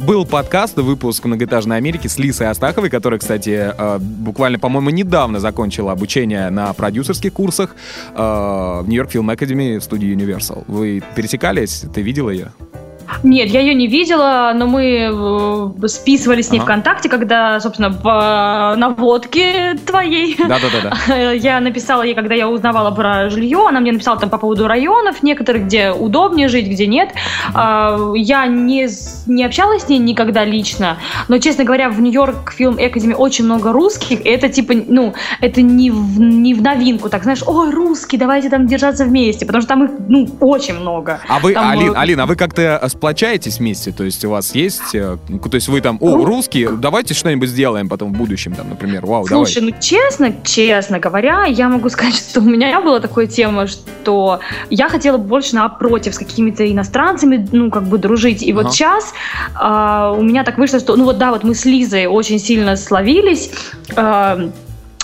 [0.00, 5.92] Был подкаст, выпуск «Многоэтажной Америки» с Лисой Астаховой, которая, кстати, э, буквально, по-моему, недавно закончила
[5.92, 7.74] обучение на продюсерских курсах
[8.14, 10.64] э, в Нью-Йорк Фильм Академи в студии Universal.
[10.66, 11.84] Вы пересекались?
[11.94, 12.52] Ты видела ее?
[13.22, 15.10] Нет, я ее не видела, но мы
[15.82, 16.66] э, списывали с ней ага.
[16.66, 20.36] ВКонтакте, когда, собственно, по наводке твоей.
[20.36, 21.32] Да-да-да.
[21.32, 25.22] Я написала ей, когда я узнавала про жилье, она мне написала там по поводу районов
[25.22, 27.10] некоторых, где удобнее жить, где нет.
[27.52, 28.14] Ага.
[28.16, 28.88] Я не,
[29.26, 33.72] не общалась с ней никогда лично, но, честно говоря, в Нью-Йорк Фильм Академи очень много
[33.72, 38.18] русских, и это типа, ну, это не в, не в новинку, так знаешь, ой, русские,
[38.18, 41.20] давайте там держаться вместе, потому что там их, ну, очень много.
[41.28, 43.92] А вы, там, Алин, Алина, а вы как-то сплочаетесь вместе?
[43.92, 44.94] То есть у вас есть...
[44.94, 46.24] Э, то есть вы там, о, ну.
[46.26, 49.70] русские, давайте что-нибудь сделаем потом в будущем, там, например, вау, Слушай, давай.
[49.70, 54.90] ну честно, честно говоря, я могу сказать, что у меня была такая тема, что я
[54.90, 58.42] хотела больше напротив с какими-то иностранцами, ну, как бы дружить.
[58.42, 58.62] И ага.
[58.62, 59.14] вот сейчас
[59.58, 62.76] э, у меня так вышло, что, ну вот да, вот мы с Лизой очень сильно
[62.76, 63.50] словились,
[63.96, 64.50] э,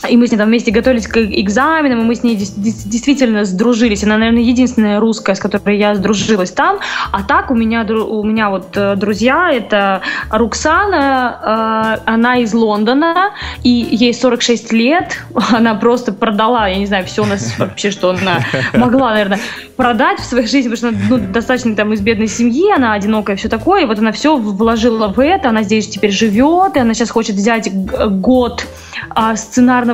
[0.09, 4.05] и мы с ней там вместе готовились к экзаменам, и мы с ней действительно сдружились.
[4.05, 6.79] Она, наверное, единственная русская, с которой я сдружилась там.
[7.13, 13.33] А так у меня, у меня вот э, друзья, это Руксана, э, она из Лондона,
[13.63, 15.19] и ей 46 лет.
[15.57, 18.41] Она просто продала, я не знаю, все у нас вообще, что она
[18.75, 19.39] могла, наверное,
[19.77, 23.37] продать в своей жизни, потому что она ну, достаточно там из бедной семьи, она одинокая,
[23.37, 23.83] все такое.
[23.83, 27.37] И вот она все вложила в это, она здесь теперь живет, и она сейчас хочет
[27.37, 28.67] взять год
[29.11, 29.37] а,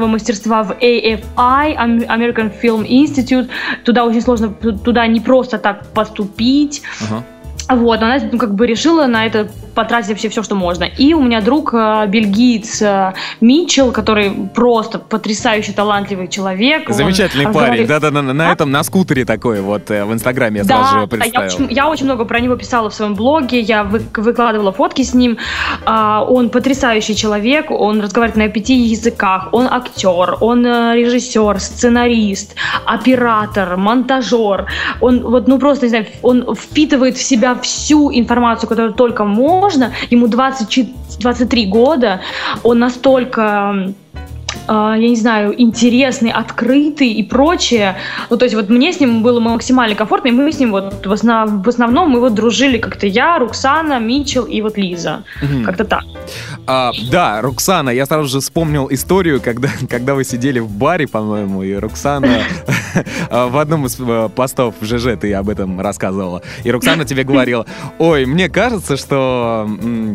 [0.03, 1.77] сценарного мастерства в AFI,
[2.09, 3.49] American Film Institute.
[3.85, 4.49] Туда очень сложно,
[4.85, 6.83] туда не просто так поступить.
[7.01, 7.23] Uh-huh.
[7.77, 10.85] Вот, она ну, как бы решила на это потратить вообще все, что можно.
[10.85, 16.89] И у меня друг э, бельгиец э, Митчелл, который просто потрясающий талантливый человек.
[16.91, 17.87] Замечательный он, парень.
[17.87, 21.07] Да-да-да, на, на этом, на скутере такой вот э, в Инстаграме я да, сразу же
[21.07, 21.49] представил.
[21.49, 25.03] Я очень, я очень много про него писала в своем блоге, я вы, выкладывала фотки
[25.03, 25.39] с ним.
[25.85, 32.55] А, он потрясающий человек, он разговаривает на пяти языках, он актер, он режиссер, сценарист,
[32.85, 34.67] оператор, монтажер.
[35.01, 39.62] Он вот, ну просто, не знаю, он впитывает в себя всю информацию, которую только можно.
[40.11, 42.21] Ему 20, 23 года.
[42.63, 43.93] Он настолько
[44.69, 47.97] я не знаю, интересный, открытый и прочее.
[48.31, 51.07] Ну, то есть вот мне с ним было максимально комфортно, и мы с ним вот
[51.07, 55.25] в, основ, в основном мы вот дружили как-то я, Руксана, Митчел и вот Лиза.
[55.43, 55.65] Угу.
[55.65, 56.05] Как-то так.
[56.67, 61.63] А, да, Руксана, я сразу же вспомнил историю, когда, когда вы сидели в баре, по-моему,
[61.63, 62.43] и Руксана
[63.31, 66.43] в одном из э, постов в ЖЖ ты об этом рассказывала.
[66.65, 67.67] И Роксана тебе говорила,
[67.99, 69.69] ой, мне кажется, что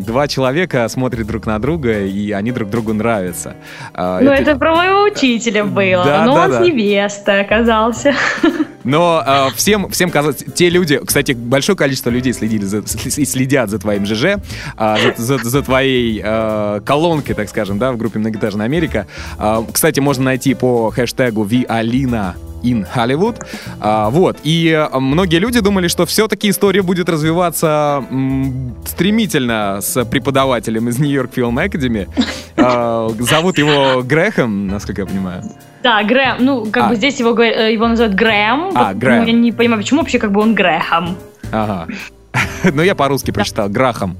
[0.06, 3.56] два человека смотрят друг на друга, и они друг другу нравятся.
[3.94, 6.04] А, ну, это, про моего учителя было.
[6.04, 6.62] Да, Но да, он да.
[6.62, 8.14] с невестой оказался.
[8.84, 13.78] Но э, всем, всем казалось, те люди, кстати, большое количество людей следили за, следят за
[13.78, 18.66] твоим ЖЖ, э, за, за, за твоей э, колонкой, так скажем, да, в группе «Многоэтажная
[18.66, 19.06] Америка».
[19.38, 23.44] Э, кстати, можно найти по хэштегу «Виалина in Hollywood.
[23.80, 24.38] А, вот.
[24.44, 31.30] И многие люди думали, что все-таки история будет развиваться м, стремительно с преподавателем из Нью-Йорк
[31.34, 32.08] Film Academy.
[32.56, 35.42] А, зовут его Грэхэм, насколько я понимаю.
[35.82, 36.36] Да, Грэм.
[36.40, 36.88] Ну, как а.
[36.88, 38.72] бы здесь его, э, его называют Грэм.
[38.74, 39.20] А, вот, Грэм.
[39.20, 41.16] Ну, я не понимаю, почему вообще как бы он Грэхэм.
[41.52, 41.86] Ага.
[42.72, 43.68] Ну, я по-русски прочитал.
[43.68, 44.16] Грахам.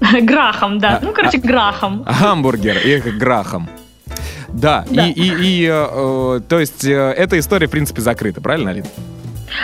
[0.22, 1.00] Грахам, да.
[1.02, 2.04] Ну, короче, Грахам.
[2.20, 3.68] Гамбургер и Грахам.
[4.56, 5.06] Да, да.
[5.08, 8.86] и, и, и э, э, то есть э, эта история, в принципе, закрыта, правильно, Алина?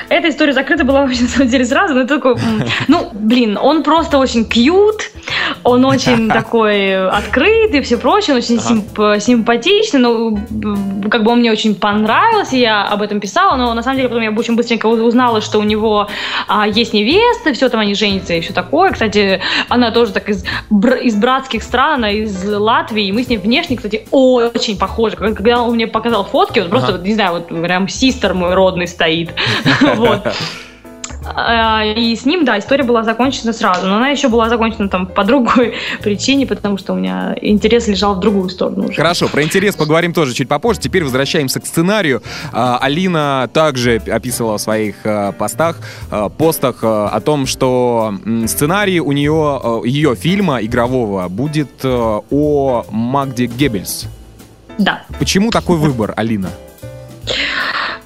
[0.09, 2.37] Эта история закрыта была вообще, на самом деле, сразу, но такой,
[2.89, 5.11] ну, блин, он просто очень кьют,
[5.65, 10.39] он очень такой открытый и все прочее, он очень симп- симпатичный, но
[11.11, 14.23] как бы он мне очень понравился, я об этом писала, но на самом деле потом
[14.23, 16.09] я очень быстренько узнала, что у него
[16.49, 18.93] а, есть невеста, все там они женятся и все такое.
[18.93, 20.45] Кстати, она тоже так из,
[21.03, 25.17] из братских стран, она из Латвии, и мы с ней внешне, кстати, очень похожи.
[25.17, 27.07] Когда он мне показал фотки, он просто, ага.
[27.07, 29.31] не знаю, вот прям систер мой родный стоит.
[29.97, 30.27] Вот.
[31.25, 33.87] А, и с ним, да, история была закончена сразу.
[33.87, 38.17] Но она еще была закончена там по другой причине, потому что у меня интерес лежал
[38.17, 38.97] в другую сторону уже.
[38.97, 40.81] Хорошо, про интерес поговорим тоже чуть попозже.
[40.81, 42.23] Теперь возвращаемся к сценарию.
[42.53, 45.79] А, Алина также описывала в своих а, постах,
[46.39, 48.15] постах о том, что
[48.47, 54.07] сценарий у нее, ее фильма игрового будет о Магде Геббельс.
[54.79, 55.03] Да.
[55.19, 56.49] Почему такой выбор, Алина?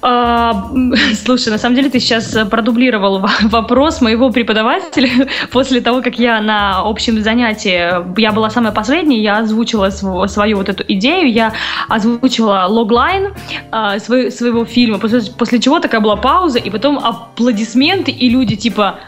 [0.09, 0.71] А,
[1.25, 5.27] слушай, на самом деле ты сейчас продублировал вопрос моего преподавателя.
[5.51, 10.69] После того, как я на общем занятии, я была самая последняя, я озвучила свою вот
[10.69, 11.53] эту идею, я
[11.89, 13.33] озвучила логлайн
[13.71, 18.99] а, своего фильма, после, после чего такая была пауза, и потом аплодисменты, и люди типа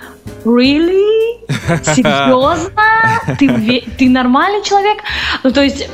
[0.43, 1.39] Really?
[1.83, 2.69] Серьезно?
[3.37, 4.99] Ты, ты нормальный человек?
[5.43, 5.87] Ну, то есть,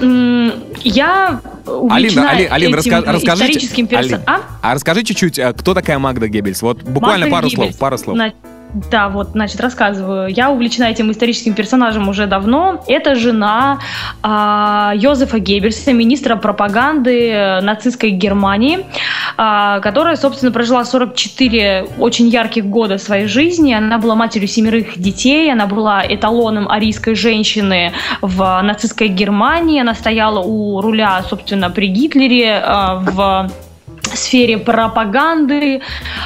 [0.83, 4.23] я увлечена Алина, Алина, этим раска- расскажите, историческим персонажем.
[4.27, 4.41] А?
[4.61, 6.61] а расскажи чуть-чуть, э, кто такая Магда Геббельс?
[6.61, 7.71] Вот буквально Магда пару Геббельс.
[7.71, 8.17] слов, пару слов.
[8.73, 10.27] Да, вот, значит, рассказываю.
[10.27, 12.83] Я увлечена этим историческим персонажем уже давно.
[12.87, 13.79] Это жена
[14.21, 18.85] а, Йозефа Геббельса, министра пропаганды э, нацистской Германии,
[19.37, 23.73] а, которая, собственно, прожила 44 очень ярких года своей жизни.
[23.73, 29.79] Она была матерью семерых детей, она была эталоном арийской женщины в нацистской Германии.
[29.79, 33.49] Она стояла у руля, собственно, при Гитлере а, в
[34.07, 35.81] сфере пропаганды.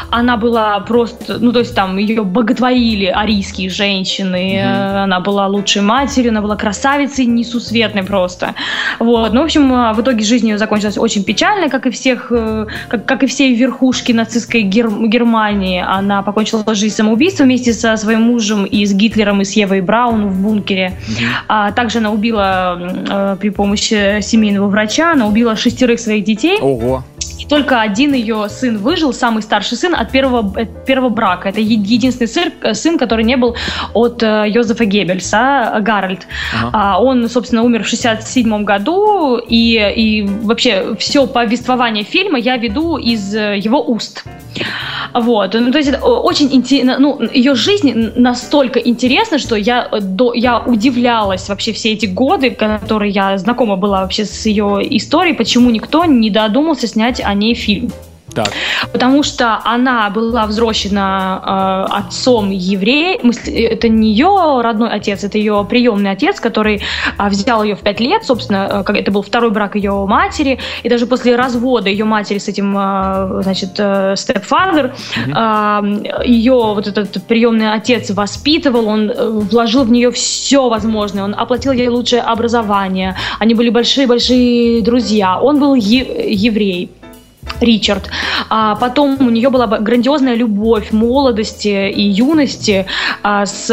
[0.10, 4.56] Она была просто, ну то есть там ее боготворили арийские женщины.
[4.56, 5.04] Mm-hmm.
[5.04, 8.56] Она была лучшей матерью, она была красавицей несусветной просто.
[9.00, 9.34] Вот.
[9.34, 12.66] Ну, в общем, а, в итоге жизнь ее закончилась очень печально, как и всех, э,
[12.88, 15.84] как, как и все верхушки нацистской Гер- Германии.
[15.86, 20.28] Она покончила жизнь самоубийством вместе со своим мужем и с Гитлером и с Евой Браун
[20.28, 20.94] в бункере.
[20.98, 21.24] Mm-hmm.
[21.48, 22.78] А также она убила
[23.10, 26.60] э, при помощи семейного врача, она убила шестерых своих детей.
[26.62, 27.04] Ого
[27.50, 31.50] только один ее сын выжил, самый старший сын от первого, от первого брака.
[31.50, 33.56] Это единственный сын, сын, который не был
[33.94, 36.28] от э, Йозефа Геббельса, Гарольд.
[36.54, 36.70] Ага.
[36.74, 42.98] А, он, собственно, умер в 67 году, и, и вообще все повествование фильма я веду
[42.98, 44.24] из э, его уст.
[45.14, 50.00] Вот, ну, то есть это очень интересно, ну, ее жизнь настолько интересна, что я, э,
[50.02, 55.36] до, я удивлялась вообще все эти годы, которые я знакома была вообще с ее историей,
[55.36, 57.92] почему никто не додумался снять о ней фильм.
[58.34, 58.50] Так.
[58.92, 63.20] Потому что она была взросшена э, отцом еврея.
[63.48, 66.82] Это не ее родной отец, это ее приемный отец, который
[67.18, 68.24] э, взял ее в пять лет.
[68.24, 70.60] Собственно, э, это был второй брак ее матери.
[70.84, 76.88] И даже после развода ее матери с этим, э, значит, э, stepfather, э, ее вот
[76.88, 81.24] этот приемный отец воспитывал, он э, вложил в нее все возможное.
[81.24, 83.16] Он оплатил ей лучшее образование.
[83.40, 85.40] Они были большие-большие друзья.
[85.40, 86.92] Он был е- еврей.
[87.60, 88.10] Ричард.
[88.50, 92.86] А потом у нее была грандиозная любовь молодости и юности
[93.24, 93.70] а, с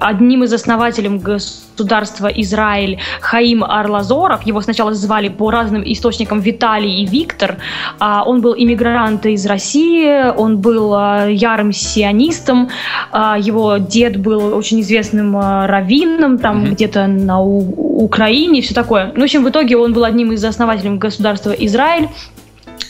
[0.00, 4.42] одним из основателей государства Израиль Хаим Арлазоров.
[4.42, 7.56] Его сначала звали по разным источникам Виталий и Виктор.
[7.98, 12.68] А, он был иммигрант из России, он был а, ярым сионистом.
[13.12, 16.70] А, его дед был очень известным а, раввином, там mm-hmm.
[16.70, 19.12] где-то на У- Украине и все такое.
[19.14, 22.08] Ну, в общем, в итоге он был одним из основателей государства Израиль.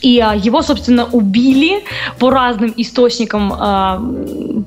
[0.03, 1.85] И а, его, собственно, убили
[2.19, 4.03] по разным источникам, а,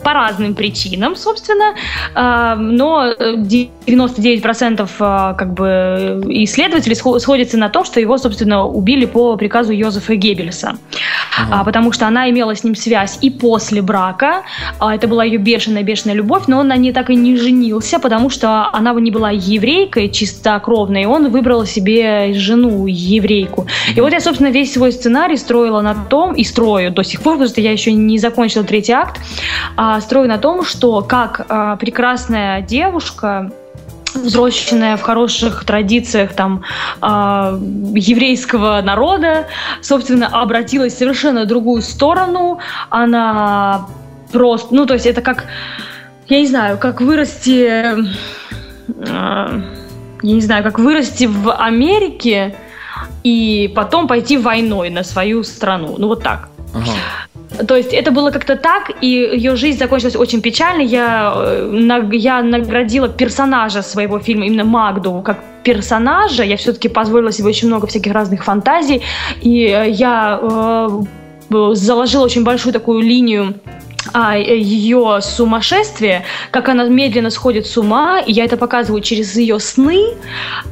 [0.04, 1.74] по разным причинам, собственно.
[2.14, 9.36] А, но 99% а, как бы исследователей сходятся на том, что его, собственно, убили по
[9.36, 10.78] приказу Йозефа Геббельса.
[11.50, 14.44] А, потому что она имела с ним связь и после брака.
[14.80, 18.70] Это была ее бешеная-бешеная любовь, но он на ней так и не женился, потому что
[18.72, 23.66] она не была еврейкой чистокровной, и он выбрал себе жену еврейку.
[23.96, 27.34] И вот я, собственно, весь свой сценарий строила на том, и строю до сих пор,
[27.34, 29.20] потому что я еще не закончила третий акт,
[29.76, 33.51] а, строю на том, что как а, прекрасная девушка
[34.16, 36.64] взросленная в хороших традициях там
[37.01, 37.05] э,
[37.95, 39.47] еврейского народа,
[39.82, 42.59] собственно, обратилась в совершенно другую сторону.
[42.89, 43.88] Она
[44.32, 45.45] просто, ну, то есть это как,
[46.28, 48.03] я не знаю, как вырасти, э,
[49.07, 49.61] я
[50.22, 52.55] не знаю, как вырасти в Америке
[53.24, 55.96] и потом пойти войной на свою страну.
[55.98, 56.50] Ну, вот так.
[56.74, 57.66] Ага.
[57.68, 60.82] То есть это было как-то так, и ее жизнь закончилась очень печально.
[60.82, 66.44] Я, э, я наградила персонажа своего фильма, именно Магду, как персонажа.
[66.44, 69.02] Я все-таки позволила себе очень много всяких разных фантазий.
[69.41, 71.04] И э, я э,
[71.74, 73.54] заложила очень большую такую линию
[74.12, 79.60] а, ее сумасшествие, как она медленно сходит с ума, и я это показываю через ее
[79.60, 80.02] сны,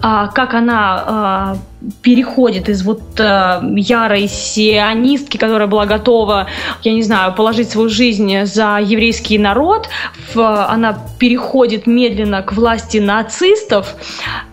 [0.01, 1.57] а, как она а,
[2.01, 6.47] переходит из вот э, ярой сионистки, которая была готова,
[6.84, 9.89] я не знаю, положить свою жизнь за еврейский народ,
[10.34, 13.95] в, она переходит медленно к власти нацистов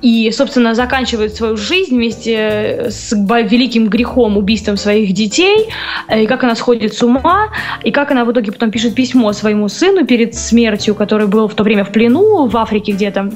[0.01, 5.69] и, собственно, заканчивает свою жизнь вместе с великим грехом убийством своих детей,
[6.15, 7.49] и как она сходит с ума,
[7.85, 11.55] и как она в итоге потом пишет письмо своему сыну перед смертью, который был в
[11.55, 13.31] то время в плену в Африке где-то,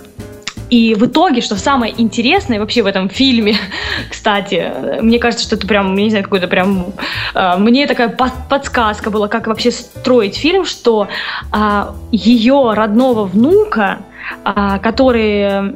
[0.73, 3.57] и в итоге, что самое интересное вообще в этом фильме,
[4.11, 6.95] кстати, мне кажется, что это прям, не знаю, какой-то прям...
[7.35, 11.09] Э, мне такая подсказка была, как вообще строить фильм, что
[11.53, 13.99] э, ее родного внука,
[14.47, 15.75] э, который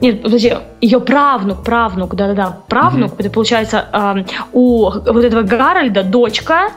[0.00, 3.16] нет, подожди, ее правнук, правнук, да-да-да, правнук, mm-hmm.
[3.18, 6.68] это получается э, у вот этого Гарольда дочка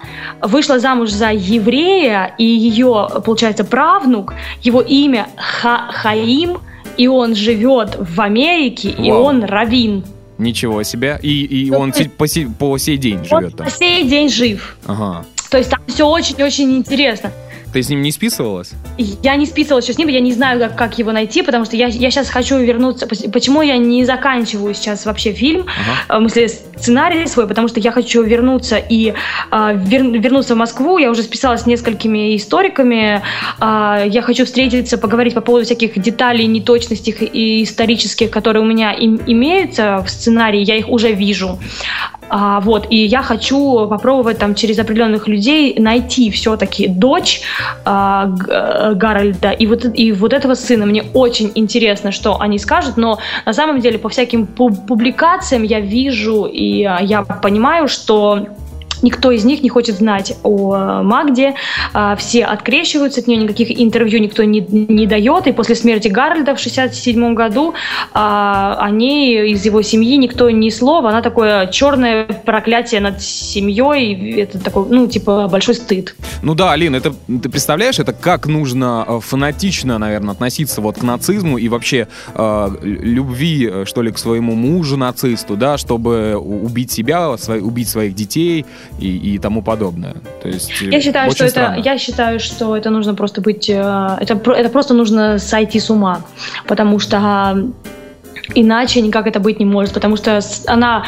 [0.42, 6.58] вышла замуж за еврея, и ее, получается, правнук, его имя Ха Хаим
[7.00, 9.08] и он живет в Америке, Вау.
[9.08, 10.04] и он равин.
[10.38, 11.18] Ничего себе.
[11.24, 13.68] И, и он по, сей, по сей день живет там?
[13.68, 14.76] по сей день жив.
[14.86, 15.26] Ага.
[15.50, 17.32] То есть там все очень-очень интересно.
[17.74, 18.72] Ты с ним не списывалась?
[18.98, 21.76] Я не списывалась еще с ним, я не знаю, как, как его найти, потому что
[21.76, 23.08] я, я сейчас хочу вернуться.
[23.08, 25.66] Почему я не заканчиваю сейчас вообще фильм,
[26.08, 26.18] ага.
[26.18, 29.14] Э, в смысле сценарий свой, потому что я хочу вернуться и
[29.52, 30.98] э, вер, вернуться в Москву.
[30.98, 33.22] Я уже списалась с несколькими историками.
[33.62, 38.94] Э, я хочу встретиться, поговорить по поводу всяких деталей, неточностей и исторических, которые у меня
[38.94, 40.64] им, имеются в сценарии.
[40.64, 41.60] Я их уже вижу.
[42.30, 47.42] А, вот, и я хочу попробовать там через определенных людей найти все-таки дочь
[47.86, 48.28] а,
[48.96, 50.86] Гарольда и вот, и вот этого сына.
[50.86, 56.46] Мне очень интересно, что они скажут, но на самом деле по всяким публикациям я вижу
[56.46, 58.48] и а, я понимаю, что
[59.02, 61.56] Никто из них не хочет знать о Магде,
[61.94, 66.56] а, все открещиваются от нее, никаких интервью никто не, не дает, и после смерти Гарольда
[66.56, 67.74] в 67 году
[68.14, 74.42] а, о ней из его семьи никто ни слова, она такое черное проклятие над семьей,
[74.42, 76.16] это такой, ну, типа, большой стыд.
[76.42, 81.04] Ну да, Алина, это, ты представляешь, это как нужно э, фанатично, наверное, относиться вот к
[81.04, 86.92] нацизму и вообще э, любви, э, что ли, к своему мужу нацисту, да, чтобы убить
[86.92, 88.66] себя, свой, убить своих детей,
[89.00, 90.16] и, и тому подобное.
[90.42, 94.18] То есть я э, считаю, что это, я считаю, что это нужно просто быть, э,
[94.20, 96.22] это, это просто нужно сойти с ума,
[96.68, 97.72] потому что
[98.56, 101.04] Иначе никак это быть не может, потому что она,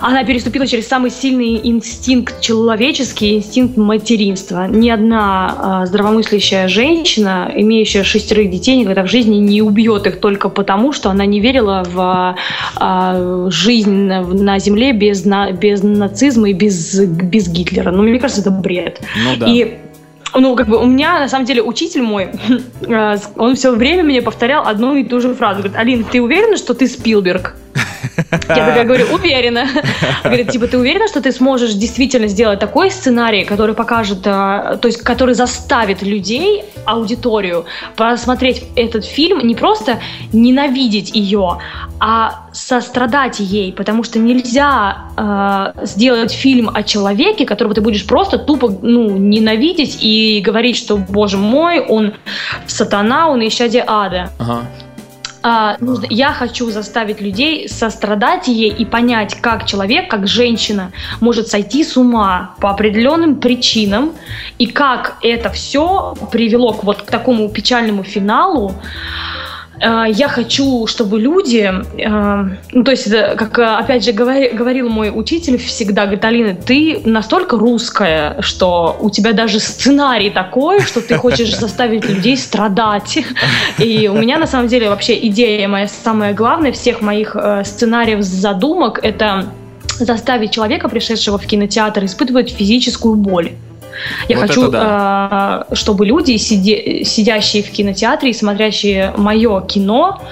[0.00, 4.66] она переступила через самый сильный инстинкт человеческий, инстинкт материнства.
[4.68, 10.48] Ни одна э, здравомыслящая женщина, имеющая шестерых детей, никогда в жизни не убьет их только
[10.48, 12.36] потому, что она не верила в
[12.80, 17.90] э, жизнь на, на Земле без, на, без нацизма и без, без Гитлера.
[17.90, 19.00] Ну, мне кажется, это бред.
[19.24, 19.46] Ну да.
[19.46, 19.78] И
[20.40, 22.30] ну, как бы у меня, на самом деле, учитель мой,
[22.86, 25.60] э, он все время мне повторял одну и ту же фразу.
[25.60, 27.54] Говорит, Алин, ты уверена, что ты Спилберг?
[28.30, 29.66] Я такая говорю, уверена.
[30.24, 34.82] Говорит, типа, ты уверена, что ты сможешь действительно сделать такой сценарий, который покажет, э, то
[34.84, 37.64] есть, который заставит людей, аудиторию,
[37.96, 40.00] посмотреть этот фильм, не просто
[40.32, 41.58] ненавидеть ее,
[41.98, 48.38] а сострадать ей, потому что нельзя э, сделать фильм о человеке, которого ты будешь просто
[48.38, 52.14] тупо ну, ненавидеть и говорить, что, боже мой, он
[52.66, 54.30] сатана, он исчадие ада.
[54.38, 54.62] Ага.
[55.48, 60.90] А, нужно, я хочу заставить людей сострадать ей и понять, как человек, как женщина
[61.20, 64.10] может сойти с ума по определенным причинам
[64.58, 68.72] и как это все привело к вот к такому печальному финалу.
[69.80, 75.10] Э, я хочу, чтобы люди, э, ну то есть, как опять же говори, говорил мой
[75.14, 81.16] учитель всегда, говорит, Алина, ты настолько русская, что у тебя даже сценарий такой, что ты
[81.16, 83.18] хочешь заставить людей страдать.
[83.78, 88.22] И у меня на самом деле вообще идея моя самая главная всех моих э, сценариев
[88.22, 89.46] задумок это
[89.98, 93.52] заставить человека, пришедшего в кинотеатр, испытывать физическую боль.
[94.28, 95.66] Я вот хочу, да.
[95.70, 100.22] э, чтобы люди, сидящие в кинотеатре и смотрящие мое кино,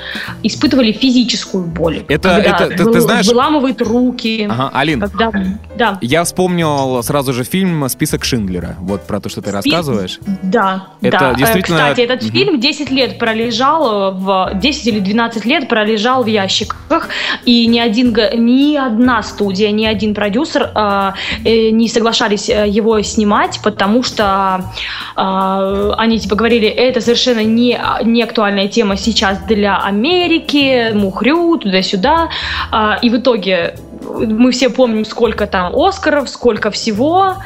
[0.43, 2.05] испытывали физическую боль.
[2.09, 3.27] Это, это ты, ты знаешь...
[3.27, 4.47] Выламывают руки.
[4.51, 5.33] Ага, Алин, когда,
[5.77, 5.99] да.
[6.01, 8.77] я вспомнил сразу же фильм «Список Шиндлера».
[8.81, 9.57] Вот про то, что ты Спи...
[9.57, 10.19] рассказываешь.
[10.43, 11.35] Да, это да.
[11.35, 11.79] Действительно...
[11.79, 12.33] Кстати, этот угу.
[12.33, 17.09] фильм 10 лет пролежал, в 10 или 12 лет пролежал в ящиках,
[17.45, 21.13] и ни, один, ни одна студия, ни один продюсер э,
[21.45, 24.71] э, не соглашались э, его снимать, убрать, потому что
[25.17, 32.29] э, они типа говорили, это совершенно не, не актуальная тема сейчас для Америки, мухрю, туда-сюда.
[32.73, 33.75] Э, и в итоге
[34.17, 37.37] мы все помним, сколько там Оскаров, сколько всего,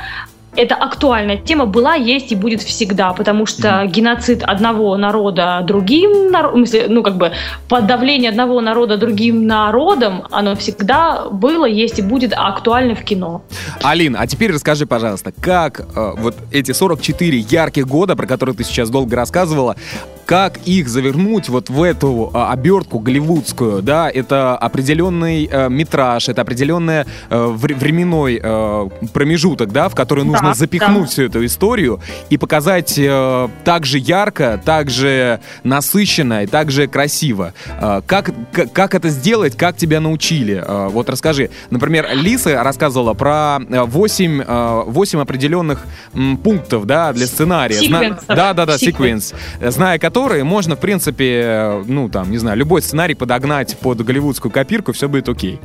[0.57, 3.87] это актуальная тема была, есть и будет всегда, потому что mm-hmm.
[3.89, 7.33] геноцид одного народа другим народом, ну как бы
[7.69, 13.43] подавление одного народа другим народом, оно всегда было, есть и будет актуально в кино.
[13.83, 18.65] Алин, а теперь расскажи, пожалуйста, как э, вот эти 44 ярких года, про которые ты
[18.65, 19.77] сейчас долго рассказывала,
[20.29, 26.43] как их завернуть вот в эту а, обертку голливудскую, да, это определенный э, метраж, это
[26.43, 31.07] определенный э, временной э, промежуток, да, в который нужно да, запихнуть да.
[31.07, 36.87] всю эту историю и показать э, так же ярко, так же насыщенно и так же
[36.87, 37.55] красиво.
[37.81, 38.31] Э, как,
[38.73, 40.63] как это сделать, как тебя научили?
[40.67, 41.51] Э, вот расскажи.
[41.71, 47.77] Например, Лиса рассказывала про 8, э, 8 определенных м, пунктов, да, для сценария.
[47.79, 49.35] Зна- да, да, да, секвенс.
[49.61, 54.93] Зная которые можно, в принципе, ну, там, не знаю, любой сценарий подогнать под голливудскую копирку,
[54.93, 55.61] все будет окей.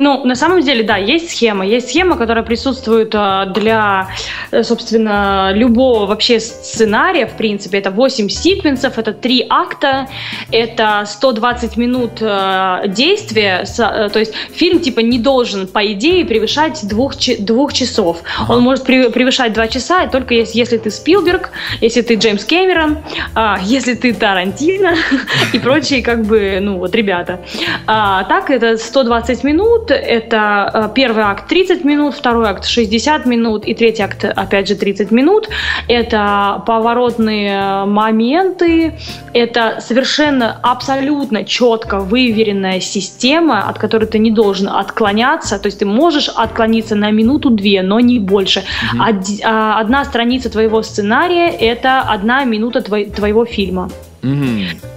[0.00, 1.66] Ну, на самом деле, да, есть схема.
[1.66, 4.08] Есть схема, которая присутствует а, для,
[4.50, 7.78] э, собственно, любого вообще сценария, в принципе.
[7.78, 10.08] Это 8 секвенсов, это 3 акта,
[10.50, 13.66] это 120 минут э, действия.
[13.78, 18.22] Э, то есть фильм, типа, не должен, по идее, превышать двух, двух часов.
[18.38, 18.54] Ага.
[18.54, 21.50] Он может превышать 2 часа, только если, если ты Спилберг,
[21.82, 23.00] если ты Джеймс Кэмерон,
[23.34, 24.94] а, если ты Тарантино
[25.52, 27.40] и прочие, как бы, ну, вот, ребята.
[27.86, 33.64] А, так, это 120 минут, это э, первый акт 30 минут, второй акт 60 минут
[33.64, 35.48] и третий акт опять же 30 минут.
[35.88, 38.94] Это поворотные моменты,
[39.32, 45.58] это совершенно абсолютно четко выверенная система, от которой ты не должен отклоняться.
[45.58, 48.64] То есть ты можешь отклониться на минуту-две, но не больше.
[48.94, 49.02] Угу.
[49.44, 53.90] Одна страница твоего сценария– это одна минута твоего фильма.
[54.22, 54.32] Угу.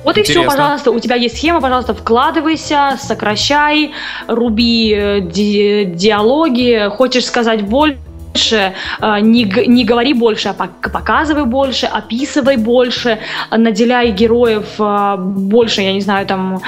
[0.04, 0.20] Вот Интересно.
[0.20, 3.92] и все, пожалуйста, у тебя есть схема, пожалуйста, вкладывайся, сокращай,
[4.28, 7.98] руби э, ди диалоги, хочешь сказать больше
[8.34, 10.54] больше, э, не, не говори больше, а
[10.90, 13.20] показывай больше, описывай больше,
[13.52, 16.60] наделяй героев э, больше, я не знаю, там,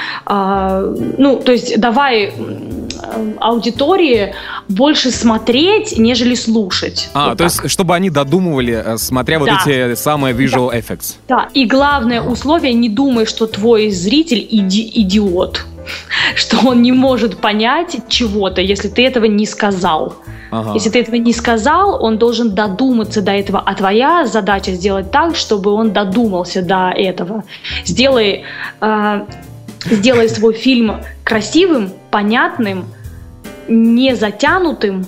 [1.18, 2.32] ну, то есть давай
[3.40, 4.34] аудитории
[4.68, 7.08] больше смотреть, нежели слушать.
[7.14, 7.52] А, вот то так.
[7.52, 9.62] есть, чтобы они додумывали, э, смотря вот да.
[9.66, 10.78] эти самые visual да.
[10.78, 11.14] effects.
[11.28, 15.64] Да, и главное условие, не думай, что твой зритель иди идиот
[16.34, 20.14] что он не может понять чего-то, если ты этого не сказал.
[20.50, 20.72] Ага.
[20.74, 23.62] Если ты этого не сказал, он должен додуматься до этого.
[23.64, 27.44] А твоя задача сделать так, чтобы он додумался до этого.
[27.84, 28.44] Сделай,
[28.80, 29.26] э,
[29.84, 32.86] сделай свой фильм красивым, понятным,
[33.68, 35.04] не затянутым,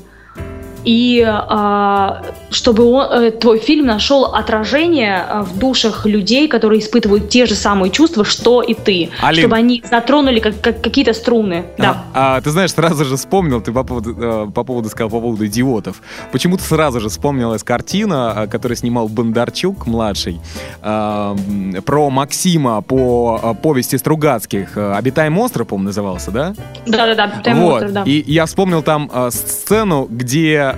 [0.85, 7.29] и э, чтобы он, э, твой фильм нашел отражение э, в душах людей, которые испытывают
[7.29, 9.41] те же самые чувства, что и ты, Алин.
[9.43, 11.65] чтобы они затронули как, как, какие-то струны.
[11.79, 12.05] А, да.
[12.15, 15.47] А, ты знаешь, сразу же вспомнил, ты по поводу, э, по поводу сказал по поводу
[15.47, 16.01] идиотов.
[16.33, 20.41] Почему-то сразу же вспомнилась картина, которую снимал Бондарчук младший,
[20.81, 24.77] про Максима по повести Стругацких.
[24.77, 26.55] "Обитаем остров", по-моему, назывался, да?
[26.87, 27.75] Да-да-да, "Обитаем вот.
[27.75, 28.03] остров", да.
[28.05, 30.75] И я вспомнил там сцену, где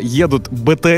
[0.00, 0.48] едут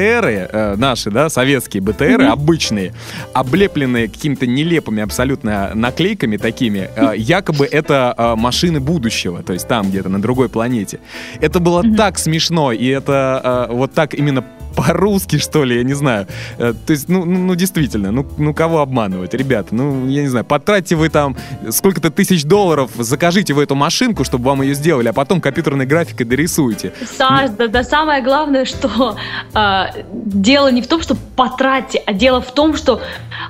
[0.07, 2.29] БТРы, э, наши, да, советские БТРы, mm-hmm.
[2.29, 2.95] обычные,
[3.33, 9.89] облепленные какими-то нелепыми абсолютно наклейками такими, э, якобы это э, машины будущего, то есть там
[9.89, 11.01] где-то на другой планете.
[11.41, 11.97] Это было mm-hmm.
[11.97, 14.45] так смешно, и это э, вот так именно
[14.77, 16.27] по-русски, что ли, я не знаю.
[16.59, 19.74] Э, то есть, ну, ну, ну действительно, ну, ну кого обманывать, ребята?
[19.74, 21.37] Ну, я не знаю, потратьте вы там
[21.70, 26.27] сколько-то тысяч долларов, закажите вы эту машинку, чтобы вам ее сделали, а потом компьютерной графикой
[26.27, 26.93] дорисуйте.
[27.16, 29.16] Саш, да, да самое главное, что
[29.55, 33.01] э, дело не в том, что потратьте, а дело в том, что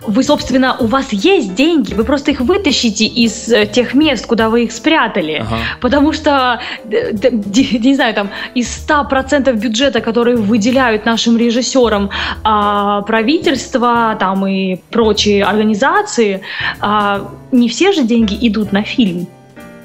[0.06, 4.48] вы, собственно, у вас есть деньги, вы просто их вытащите из э, тех мест, куда
[4.48, 5.38] вы их спрятали.
[5.40, 5.58] Ага.
[5.80, 12.10] Потому что, не знаю, там, из 100% бюджета, который выделяют нашим режиссерам
[12.44, 16.42] а, правительство там, и прочие организации,
[16.80, 19.26] а, не все же деньги идут на фильм.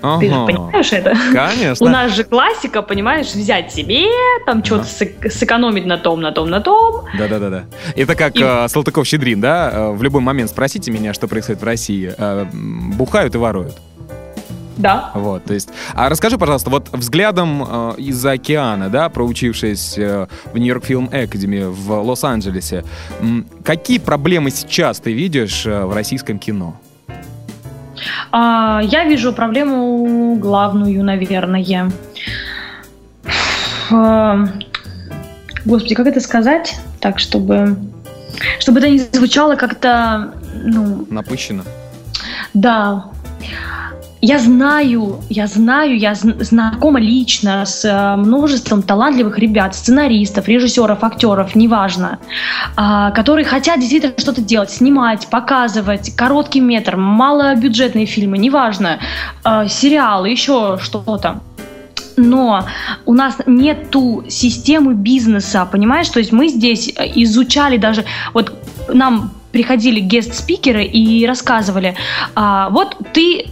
[0.02, 0.20] Ага.
[0.20, 1.16] Ты же понимаешь это?
[1.32, 1.86] Конечно.
[1.86, 4.08] У нас же классика, понимаешь, взять себе,
[4.46, 4.66] там ага.
[4.66, 7.06] что-то сэкономить на том, на том, на том.
[7.18, 7.64] Да-да-да.
[7.96, 8.44] Это как и...
[8.44, 9.72] э, Салтыков-Щедрин, да?
[9.72, 12.14] Э, в любой момент спросите меня, что происходит в России.
[12.18, 13.78] Э, бухают и воруют.
[14.82, 15.12] Да.
[15.14, 20.58] Вот, то есть, а расскажи, пожалуйста, вот взглядом э, из-за океана, да, проучившись э, в
[20.58, 22.84] Нью-Йорк Фильм Академи в Лос-Анджелесе,
[23.64, 26.76] какие проблемы сейчас ты видишь э, в российском кино?
[28.32, 31.92] А, я вижу проблему главную, наверное.
[33.92, 34.48] А,
[35.66, 36.80] господи, как это сказать?
[37.00, 37.78] Так, чтобы...
[38.60, 41.06] Чтобы это не звучало как-то, ну...
[41.10, 41.64] Напыщенно.
[42.54, 43.06] Да.
[44.24, 51.56] Я знаю, я знаю, я знакома лично с э, множеством талантливых ребят, сценаристов, режиссеров, актеров,
[51.56, 52.20] неважно,
[52.76, 59.00] а, которые хотят действительно что-то делать, снимать, показывать, короткий метр, малобюджетные фильмы, неважно,
[59.44, 61.42] а, сериалы, еще что-то
[62.18, 62.66] но
[63.06, 66.10] у нас нету системы бизнеса, понимаешь?
[66.10, 68.04] То есть мы здесь изучали даже,
[68.34, 68.54] вот
[68.90, 71.96] нам приходили гест-спикеры и рассказывали,
[72.36, 73.48] а, вот ты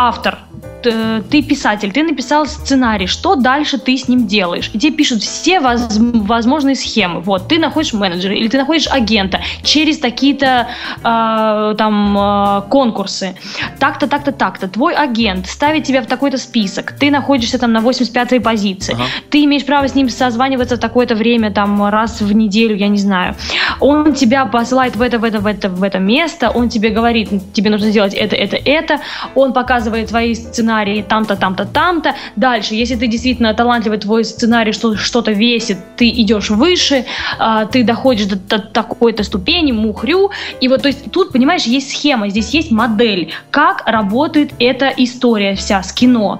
[0.00, 0.38] автор,
[0.82, 4.70] ты писатель, ты написал сценарий, что дальше ты с ним делаешь?
[4.72, 7.20] И тебе пишут все воз, возможные схемы.
[7.20, 10.68] Вот, ты находишь менеджера или ты находишь агента через такие-то
[10.98, 13.34] э, там э, конкурсы.
[13.78, 14.68] Так-то, так-то, так-то.
[14.68, 16.92] Твой агент ставит тебя в такой-то список.
[16.92, 18.94] Ты находишься там на 85-й позиции.
[18.94, 19.04] Ага.
[19.30, 22.98] Ты имеешь право с ним созваниваться в такое-то время, там раз в неделю, я не
[22.98, 23.34] знаю.
[23.80, 26.50] Он тебя посылает в это, в это, в это, в это место.
[26.50, 29.00] Он тебе говорит, тебе нужно сделать это, это, это.
[29.34, 32.14] Он показывает твои сценарии сценарий там-то, там-то, там-то.
[32.36, 37.04] Дальше, если ты действительно талантливый, твой сценарий что- что-то весит, ты идешь выше,
[37.40, 40.30] э, ты доходишь до, до такой-то ступени, мухрю.
[40.60, 45.54] И вот, то есть, тут, понимаешь, есть схема, здесь есть модель, как работает эта история
[45.54, 46.38] вся с кино.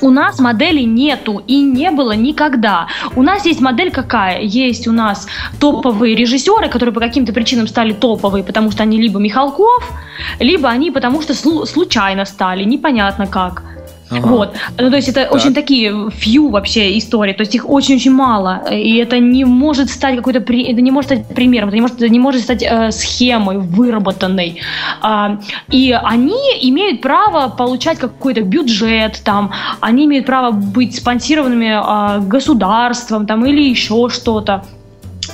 [0.00, 2.86] У нас модели нету и не было никогда.
[3.14, 4.40] У нас есть модель какая?
[4.42, 5.26] Есть у нас
[5.60, 9.92] топовые режиссеры, которые по каким-то причинам стали топовые, потому что они либо Михалков,
[10.40, 11.34] либо они потому что
[11.66, 13.62] случайно стали, непонятно как.
[14.08, 14.28] Ага.
[14.28, 14.54] Вот.
[14.78, 15.34] Ну, то есть это так.
[15.34, 20.16] очень такие фью вообще истории, то есть их очень-очень мало, и это не может стать
[20.16, 23.58] какой-то, это не может стать примером, это не может, это не может стать э, схемой
[23.58, 24.60] выработанной.
[25.02, 25.38] А,
[25.70, 29.50] и они имеют право получать какой-то бюджет, там,
[29.80, 34.64] они имеют право быть спонсированными э, государством, там, или еще что-то.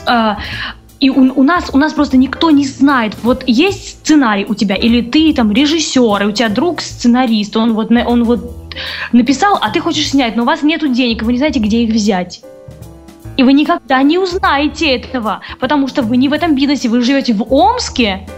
[0.06, 0.38] А,
[1.02, 3.16] и у, у нас у нас просто никто не знает.
[3.24, 7.74] Вот есть сценарий у тебя, или ты там режиссер, и у тебя друг сценарист, он
[7.74, 8.61] вот он вот
[9.12, 11.82] написал, а ты хочешь снять, но у вас нету денег, и вы не знаете, где
[11.82, 12.42] их взять.
[13.36, 17.32] И вы никогда не узнаете этого, потому что вы не в этом бизнесе, вы живете
[17.32, 18.28] в Омске,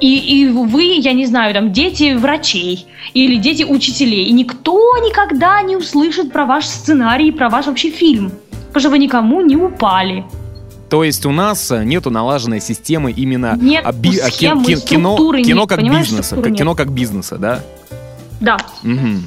[0.00, 5.60] и, и вы, я не знаю, там, дети врачей или дети учителей, и никто никогда
[5.60, 8.32] не услышит про ваш сценарий, про ваш вообще фильм,
[8.68, 10.24] потому что вы никому не упали.
[10.88, 15.82] То есть у нас э, нету налаженной системы именно нет оби- схемы, кино, кино как
[15.82, 17.60] бизнеса, кино как бизнеса, да?
[18.40, 18.56] Да.
[18.82, 19.22] Угу.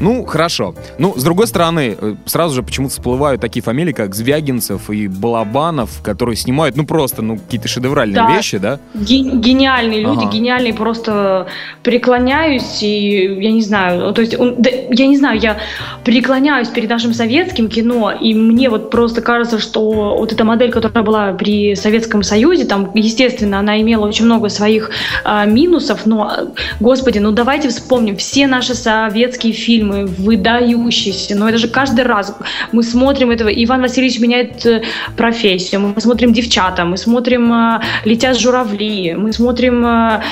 [0.00, 0.74] Ну, хорошо.
[0.98, 6.02] Ну, с другой стороны, э, сразу же почему-то всплывают такие фамилии, как Звягинцев и Балабанов,
[6.02, 8.36] которые снимают, ну, просто, ну, какие-то шедевральные да.
[8.36, 8.78] вещи, да?
[8.94, 10.30] Ген- гениальные люди, ага.
[10.30, 11.46] гениальные, просто
[11.82, 15.58] преклоняюсь, и я не знаю, то есть, он, да, я не знаю, я
[16.04, 21.04] преклоняюсь перед нашим советским кино, и мне вот просто кажется, что вот эта модель, которая
[21.04, 24.90] была при Советском Союзе, там, естественно, она имела очень много своих
[25.24, 31.58] а, минусов, но, господи, ну давайте вспомним, все наши советские фильмы, фильмы выдающиеся, но это
[31.58, 32.36] же каждый раз.
[32.72, 34.82] Мы смотрим этого, Иван Васильевич меняет э,
[35.16, 40.22] профессию, мы смотрим «Девчата», мы смотрим э, «Летят журавли», мы смотрим э,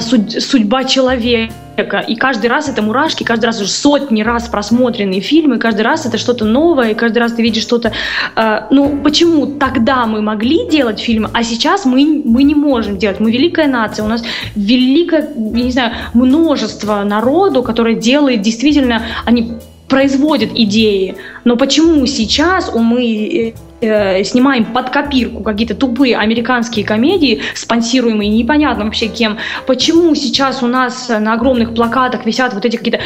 [0.00, 5.82] «Судьба человека», и каждый раз это мурашки, каждый раз уже сотни раз просмотренные фильмы, каждый
[5.82, 7.92] раз это что-то новое, и каждый раз ты видишь что-то...
[8.34, 13.20] Э, ну, почему тогда мы могли делать фильмы, а сейчас мы, мы не можем делать?
[13.20, 14.22] Мы великая нация, у нас
[14.54, 19.02] великое, я не знаю, множество народу, которое делает действительно...
[19.24, 19.52] Они
[19.88, 21.14] производят идеи,
[21.44, 29.08] но почему сейчас мы э, снимаем под копирку какие-то тупые американские комедии, спонсируемые непонятно вообще
[29.08, 29.38] кем.
[29.66, 33.00] Почему сейчас у нас на огромных плакатах висят вот эти какие-то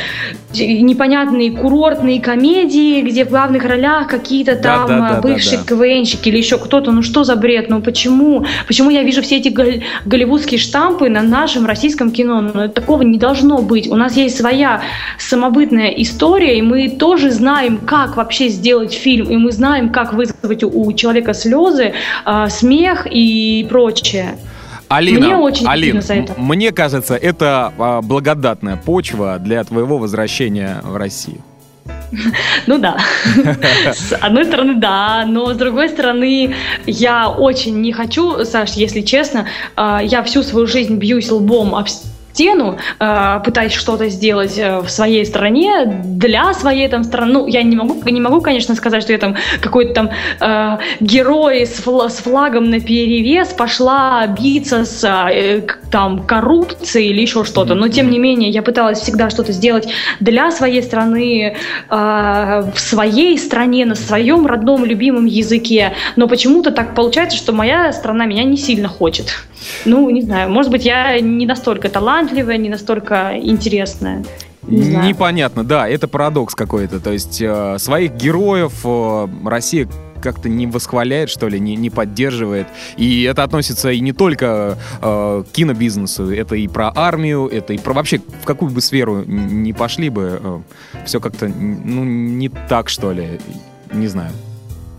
[0.55, 5.69] непонятные курортные комедии, где в главных ролях какие-то там Да, да, да, бывшие да, да.
[5.69, 6.93] КВНщики или еще кто-то.
[6.93, 7.69] Ну что за бред?
[7.69, 8.45] Ну почему?
[8.67, 12.41] Почему я вижу все эти гол- голливудские штампы на нашем российском кино?
[12.41, 13.89] Ну такого не должно быть.
[13.89, 14.83] У нас есть своя
[15.19, 20.60] самобытная история, и мы тоже знаем, как вообще сделать фильм, и мы знаем, как вызвать
[20.65, 21.93] у, у человека слезы,
[22.25, 24.39] а, смех и прочее.
[24.89, 26.35] Алина, Мне очень Алин, за это.
[26.37, 31.43] мне кажется, это а, благодатная почва для твоего возвращения в Россию.
[32.67, 32.99] Ну да.
[33.93, 36.55] С одной стороны, да, но с другой стороны,
[36.87, 39.47] я очень не хочу, Саш, если честно,
[39.77, 41.89] а, я всю свою жизнь бьюсь лбом об
[42.33, 47.33] стену, а, пытаясь что-то сделать э, в своей стране, для своей там страны.
[47.33, 50.11] Ну, я не могу, не могу, конечно, сказать, что я там какой-то там
[50.41, 57.23] э, герой с, фла- с флагом на перевес пошла биться с э, там коррупцией или
[57.23, 57.75] еще что-то.
[57.75, 59.89] Но тем не менее, я пыталась всегда что-то сделать
[60.21, 61.57] для своей страны,
[61.91, 65.95] э, в своей стране, на своем родном любимом языке.
[66.17, 69.45] Но почему-то так получается, что моя страна меня не сильно хочет.
[69.85, 74.25] Ну, не знаю, может быть, я не настолько талантливая, не настолько интересная.
[74.63, 75.09] Не знаю.
[75.09, 77.01] Непонятно, да, это парадокс какой-то.
[77.01, 79.89] То есть э, своих героев э, Россия
[80.21, 82.67] как-то не восхваляет, что ли, не, не поддерживает.
[82.99, 87.79] И это относится и не только э, к кинобизнесу, это и про армию, это и
[87.79, 90.63] про вообще в какую бы сферу не пошли бы,
[91.07, 93.41] все как-то ну, не так, что ли,
[93.93, 94.33] не знаю.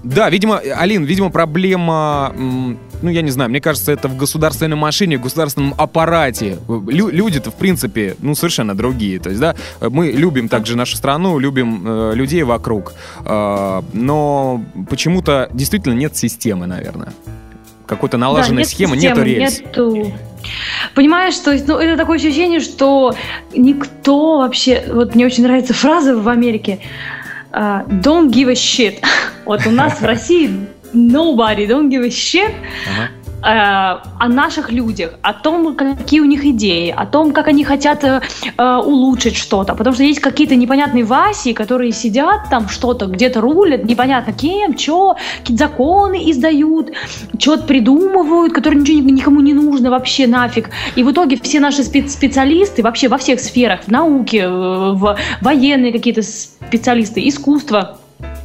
[0.04, 5.18] Да, видимо, Алин, видимо, проблема, ну, я не знаю, мне кажется, это в государственной машине,
[5.18, 6.58] в государственном аппарате.
[6.68, 9.20] Лю- люди-то, в принципе, ну, совершенно другие.
[9.20, 12.94] То есть, да, мы любим также нашу страну, любим э, людей вокруг,
[13.26, 17.14] э, но почему-то действительно нет системы, наверное.
[17.86, 19.60] Какой-то налаженной Да, нет схемы, системы, нету рельс.
[19.60, 20.14] нету.
[20.96, 23.14] Понимаешь, то есть, ну, это такое ощущение, что
[23.54, 24.84] никто вообще...
[24.92, 26.80] Вот мне очень нравится фраза в Америке
[27.52, 29.04] а, «Don't give a shit».
[29.46, 32.52] Вот у нас в России nobody don't give a shit
[32.88, 33.10] Ага.
[33.44, 38.04] Э, о наших людях, о том, какие у них идеи, о том, как они хотят
[38.04, 38.22] э,
[38.58, 39.76] э, улучшить что-то.
[39.76, 45.16] Потому что есть какие-то непонятные Васи, которые сидят там что-то, где-то рулят, непонятно кем, что,
[45.40, 46.92] какие-то законы издают,
[47.40, 50.70] что-то придумывают, которые ничего ни- никому не нужно вообще нафиг.
[50.96, 55.18] И в итоге все наши спе- специалисты вообще во всех сферах, в науке, э, в
[55.42, 57.98] военные какие-то специалисты, искусство,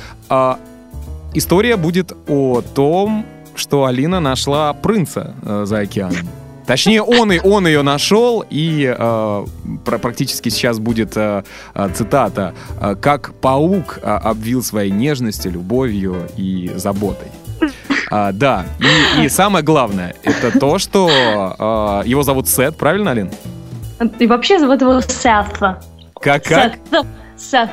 [1.33, 3.25] История будет о том,
[3.55, 6.27] что Алина нашла принца э, за океаном.
[6.67, 9.45] Точнее, он, и, он ее нашел, и э,
[9.85, 12.53] пр- практически сейчас будет э, э, цитата
[13.01, 17.29] «Как паук э, обвил своей нежностью, любовью и заботой».
[18.09, 18.65] А, да,
[19.17, 23.31] и, и самое главное, это то, что а, его зовут Сет, правильно, Алин?
[24.19, 25.77] И вообще зовут его Сeth.
[26.21, 26.79] Как, как?
[27.35, 27.69] Сeth.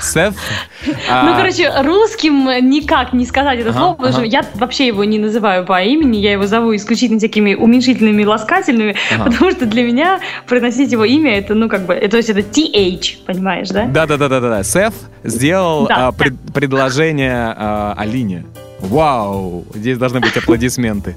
[0.00, 0.34] Сет?
[0.84, 5.18] Ну, А, короче, русским никак не сказать это слово, потому что я вообще его не
[5.18, 10.90] называю по имени, я его зову исключительно такими уменьшительными, ласкательными, потому что для меня произносить
[10.90, 13.86] его имя, это, ну, как бы, это, то есть это TH, понимаешь, да?
[13.86, 14.64] Да-да-да-да-да.
[14.64, 14.92] Сет
[15.22, 18.44] сделал Да, а, пред- предложение а, Алине.
[18.80, 19.64] Вау!
[19.74, 21.14] Здесь должны быть аплодисменты.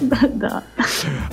[0.34, 0.62] Да.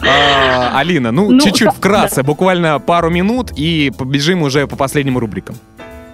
[0.01, 5.17] А, Алина, ну, Ну, чуть-чуть да, вкратце, буквально пару минут, и побежим уже по последним
[5.17, 5.55] рубрикам.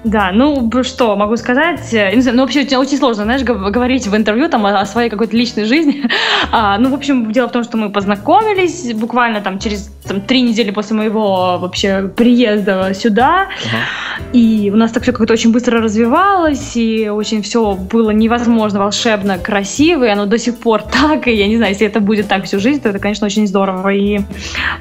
[0.04, 1.94] Да, ну что могу сказать?
[1.94, 5.10] Э, ну вообще очень- очень сложно, знаешь, гов- говорить в интервью там о, о своей
[5.10, 6.04] какой-то личной жизни.
[6.54, 10.42] А, ну, в общем, дело в том, что мы познакомились буквально там через там, три
[10.42, 13.48] недели после моего вообще приезда сюда.
[14.34, 19.38] И у нас так все как-то очень быстро развивалось, и очень все было невозможно волшебно,
[19.38, 22.44] красиво, и оно до сих пор так, и я не знаю, если это будет так
[22.46, 23.90] всю жизнь, то это, конечно, очень здорово.
[23.94, 24.20] И,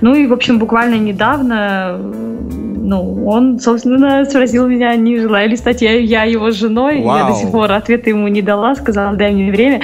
[0.00, 5.82] ну и, в общем, буквально недавно, ну, он, собственно, спросил меня, не желаю ли стать
[5.82, 7.00] я, я его женой.
[7.00, 7.32] Я Вау.
[7.32, 9.82] до сих пор ответа ему не дала, сказала, дай мне время.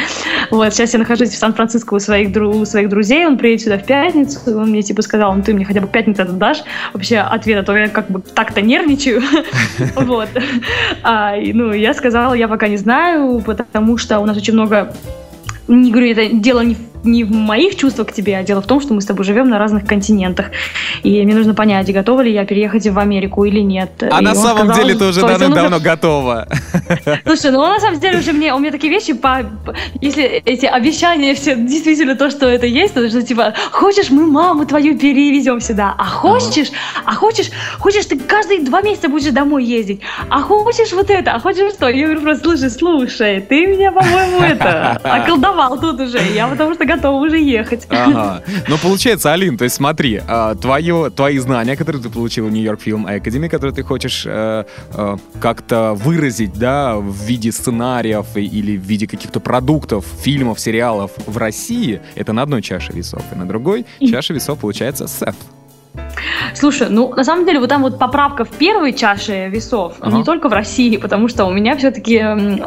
[0.51, 3.85] Вот, сейчас я нахожусь в Сан-Франциско у своих, у своих друзей, он приедет сюда в
[3.85, 6.63] пятницу, он мне типа сказал, ну ты мне хотя бы пятницу дашь
[6.93, 9.23] вообще ответ, а то я как бы так-то нервничаю.
[9.97, 10.29] Вот.
[11.03, 14.93] А, Ну, я сказала, я пока не знаю, потому что у нас очень много
[15.69, 18.67] не говорю, это дело не в, не в моих чувствах к тебе, а дело в
[18.67, 20.47] том, что мы с тобой живем на разных континентах.
[21.03, 23.91] И мне нужно понять, готова ли я переехать в Америку или нет.
[24.03, 26.49] А И на самом сказал, деле ты уже есть он давно готова.
[27.27, 29.45] Слушай, ну он на самом деле уже мне, у меня такие вещи, по-
[30.01, 34.67] если эти обещания все действительно то, что это есть, то что типа, хочешь, мы маму
[34.67, 36.71] твою перевезем сюда, а хочешь,
[37.05, 41.39] а хочешь, хочешь, ты каждые два месяца будешь домой ездить, а хочешь вот это, а
[41.39, 41.89] хочешь что?
[41.89, 46.86] Я говорю просто, слушай, слушай, ты меня, по-моему, это, околдовал тут уже, я потому что
[46.87, 47.87] готова уже ехать.
[47.91, 48.43] Ага.
[48.69, 52.81] Ну, получается, Алин, то есть смотри, а, твое, твои знания, которые ты получил в Нью-Йорк
[52.81, 58.83] Фильм Академии, которые ты хочешь э, э, как-то выразить, да, в виде сценариев или в
[58.83, 63.87] виде каких-то продуктов, фильмов, сериалов в России, это на одной чаше весов, и на другой
[64.01, 65.37] чаше весов получается Сет.
[66.55, 70.17] Слушай, ну на самом деле вот там вот поправка в первой чаше весов, Ага.
[70.17, 72.23] не только в России, потому что у меня все-таки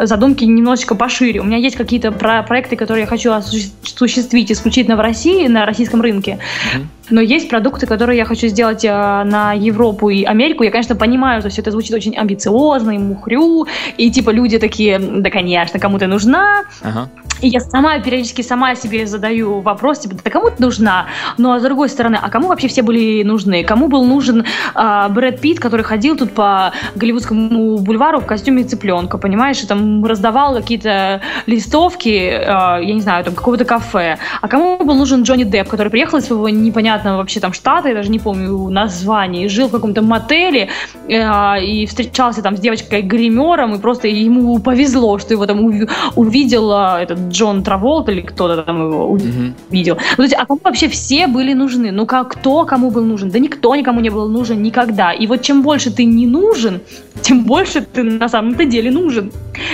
[0.06, 1.42] задумки немножечко пошире.
[1.42, 5.66] У меня есть какие-то про- проекты, которые я хочу осуществ- осуществить исключительно в России, на
[5.66, 6.40] российском рынке.
[6.76, 6.90] Мгм.
[7.10, 10.64] Но есть продукты, которые я хочу сделать э, на Европу и Америку.
[10.64, 15.00] Я, конечно, понимаю, что все это звучит очень амбициозно и мухрю, и типа люди такие,
[15.00, 17.10] да, конечно, кому ты нужна, Ага.
[17.42, 21.06] и я сама периодически сама себе задаю вопрос, типа, да кому ты нужна?
[21.38, 23.64] Ну, а с другой стороны, а кому вообще все были нужны?
[23.64, 24.46] Кому был нужен
[24.76, 30.06] а, Брэд Питт, который ходил тут по Голливудскому бульвару в костюме цыпленка, понимаешь, и там
[30.06, 34.18] раздавал какие-то листовки, а, я не знаю, там, какого-то кафе.
[34.42, 37.96] А кому был нужен Джонни Депп, который приехал из своего непонятного вообще там штата, я
[37.96, 40.70] даже не помню название, и жил в каком-то мотеле,
[41.12, 46.72] а, и встречался там с девочкой-гримером, и просто ему повезло, что его там уви- увидел
[46.72, 49.54] этот Джон Траволт или кто-то там его уви- Мгм.
[49.70, 49.96] видел.
[50.12, 51.92] Ну, то есть, а кому вообще все были нужны?
[51.92, 53.30] Ну, как, кто кому был нужен?
[53.30, 55.12] Да никто никому не был нужен никогда.
[55.12, 56.82] И вот чем больше ты не нужен,
[57.22, 59.32] тем больше ты на самом-то деле нужен.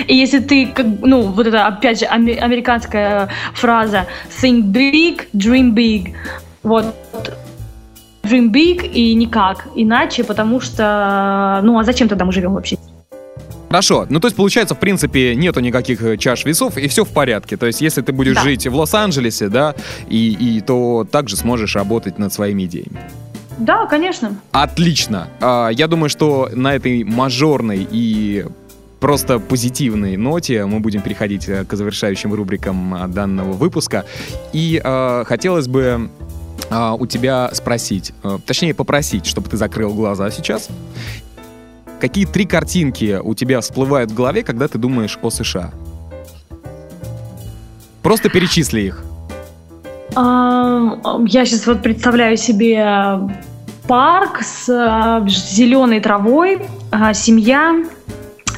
[0.07, 4.05] И если ты, как, ну, вот это, опять же, аме- американская фраза
[4.41, 6.13] «think big, dream big»,
[6.65, 6.85] вот,
[8.23, 12.77] dream big и никак иначе, потому что, ну, а зачем тогда мы живем вообще?
[13.69, 17.09] Хорошо, ну то есть получается, в принципе, нету никаких э, чаш весов, и все в
[17.09, 17.57] порядке.
[17.57, 18.41] То есть если ты будешь Да.
[18.41, 19.75] жить в Лос-Анджелесе, да,
[20.07, 23.01] и, и то также сможешь работать над своими идеями.
[23.57, 24.31] Да, конечно.
[24.51, 25.27] Отлично.
[25.41, 28.45] А, Я думаю, что на этой мажорной и
[28.99, 34.05] просто позитивной ноте мы будем переходить э, к завершающим рубрикам а, данного выпуска.
[34.53, 36.09] И э, хотелось бы
[36.69, 40.69] а, у тебя спросить, э, точнее попросить, чтобы ты закрыл глаза сейчас.
[41.99, 45.71] Какие три картинки у тебя всплывают в голове, когда ты думаешь о США?
[48.01, 49.03] Просто перечисли их.
[50.15, 53.19] А, Я сейчас вот представляю себе
[53.87, 54.65] парк с
[55.27, 56.61] зеленой травой,
[56.91, 57.83] а, семья,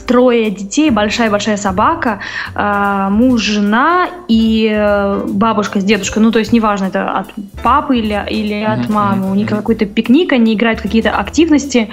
[0.07, 2.19] трое детей, большая-большая собака,
[2.55, 6.23] а, муж, жена и э, бабушка с дедушкой.
[6.23, 7.27] Ну, то есть, неважно, это от
[7.61, 9.31] папы или, или от мамы.
[9.31, 11.89] У них какой-то пикник, они играют какие-то активности,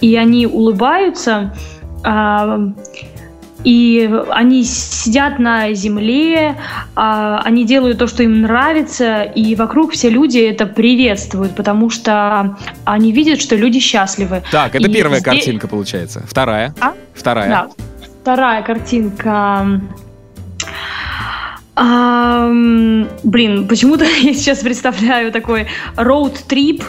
[0.00, 1.54] и они улыбаются.
[2.04, 2.72] а,
[3.64, 6.56] и они сидят на земле,
[6.94, 12.56] а, они делают то, что им нравится, и вокруг все люди это приветствуют, потому что
[12.84, 14.42] они видят, что люди счастливы.
[14.50, 16.22] Так, это И первая здесь- картинка получается.
[16.28, 16.74] Вторая.
[16.80, 16.92] А?
[17.14, 17.48] Вторая.
[17.48, 17.68] Да.
[18.22, 19.80] Вторая картинка.
[21.76, 25.66] Ам, блин, почему-то я сейчас представляю такой
[25.96, 26.84] роуд-трип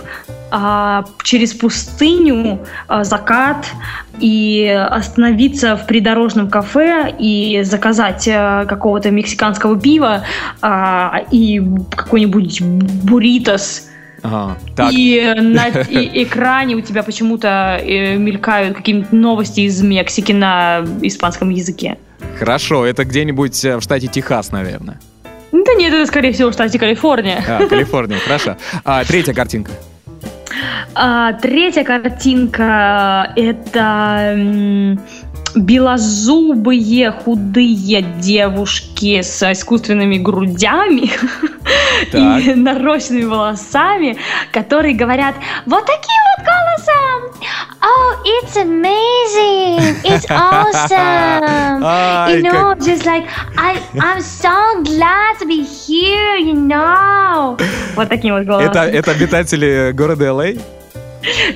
[0.51, 3.65] а, через пустыню, а, закат
[4.19, 10.23] и остановиться в придорожном кафе и заказать а, какого-то мексиканского пива
[10.61, 11.61] а, и
[11.95, 13.89] какой-нибудь бурритос.
[14.21, 14.91] Ага, так.
[14.93, 21.49] И на и- экране у тебя почему-то э, мелькают какие-нибудь новости из Мексики на испанском
[21.49, 21.97] языке.
[22.39, 24.99] Хорошо, это где-нибудь э, в штате Техас, наверное.
[25.51, 27.43] Да нет, это скорее всего в штате Калифорния.
[27.47, 28.57] А, Калифорния, хорошо.
[28.83, 29.71] А, третья картинка.
[30.93, 34.99] А, третья картинка— это м,
[35.55, 41.09] белозубые худые девушки с искусственными грудями
[42.11, 42.41] Так.
[42.43, 44.17] и нарощенными волосами,
[44.51, 45.35] которые говорят
[45.65, 47.14] вот таким вот голосом
[47.81, 49.95] «Oh, it's amazing!
[50.03, 53.25] It's awesome!» Ай, You know, как- just like
[53.57, 57.57] I, I'm so glad to be here, you know.
[57.95, 58.69] Вот таким вот голосом.
[58.71, 60.53] Это, это обитатели города Л.А.?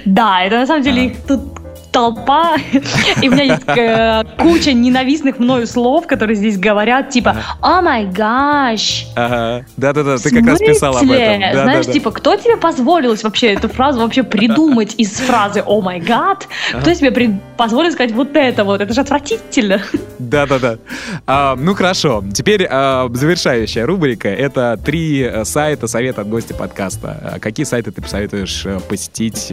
[0.06, 1.59] Да, это на самом деле их тут
[1.92, 2.56] толпа,
[3.22, 8.06] и у меня есть э, куча ненавистных мною слов, которые здесь говорят, типа «О май
[8.06, 9.66] гаш!» Ага.
[9.78, 11.42] Да-да-да, ты как раз писал об этом.
[11.42, 11.94] Да, Знаешь, да, да.
[11.94, 16.48] типа, кто тебе позволил вообще эту фразу вообще придумать из фразы «О май гад»?
[16.80, 18.82] Кто тебе при- позволил сказать вот это вот?
[18.82, 19.82] Это же отвратительно.
[20.20, 20.78] Да-да-да.
[21.26, 22.24] А, ну хорошо.
[22.34, 24.30] Теперь а, завершающая рубрика.
[24.30, 27.32] Это три э, сайта совета от гостя подкаста.
[27.36, 29.52] А Какие сайты ты посоветуешь э, посетить,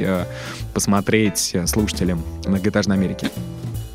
[0.74, 3.30] посмотреть слушателям многоэтажной Америки?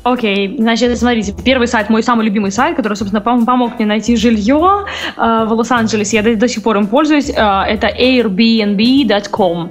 [0.04, 4.16] Окей, значит, смотрите, первый сайт, мой самый любимый сайт, который, собственно, пом- помог мне найти
[4.16, 4.84] жилье
[5.16, 9.70] э, в Лос-Анджелесе, я до, до сих пор им пользуюсь, э, это airbnb.com.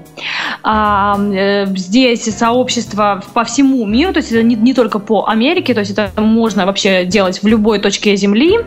[0.63, 5.73] А, э, здесь сообщество по всему миру, то есть это не, не только по Америке,
[5.73, 8.57] то есть это можно вообще делать в любой точке Земли.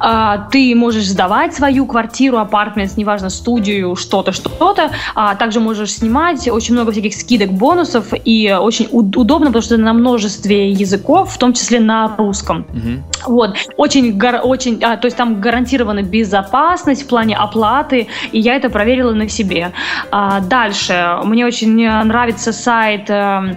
[0.00, 4.90] А, ты можешь сдавать свою квартиру, апартмент, неважно, студию, что-то, что-то.
[5.14, 9.76] А также можешь снимать очень много всяких скидок, бонусов, и очень уд- удобно, потому что
[9.76, 12.66] на множестве языков, в том числе на русском.
[12.72, 13.02] Мгм.
[13.26, 18.56] Вот, очень, гар- очень, а, то есть там гарантирована безопасность в плане оплаты, и я
[18.56, 19.72] это проверила на себе.
[20.10, 23.56] А, дальше, мне очень э, нравится сайт, э,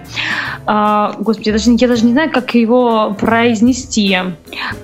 [0.66, 4.16] а, господи, я даже, я даже не знаю, как его произнести.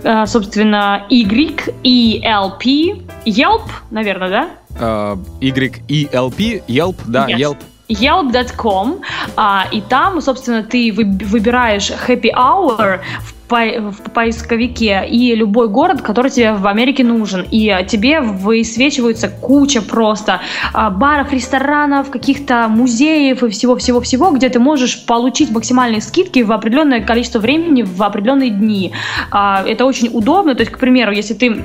[0.04, 2.96] А, собственно, Y, E, L, P,
[3.26, 4.48] Yelp, наверное, да?
[4.78, 7.38] А, Y-E-L-P, Yelp, да, Yes.
[7.38, 7.56] Yelp.
[7.88, 9.00] Yelp.com,
[9.36, 13.00] а, и там, собственно, ты вы- выбираешь happy hour
[13.48, 19.28] в, в поисковике и любой город, который тебе в Америке нужен, и а, тебе высвечивается
[19.28, 20.40] куча просто
[20.72, 27.00] а, баров, ресторанов, каких-то музеев и всего-всего-всего, где ты можешь получить максимальные скидки в определенное
[27.02, 28.92] количество времени в определенные дни.
[29.30, 31.62] А, это очень удобно, то есть, к примеру, если ты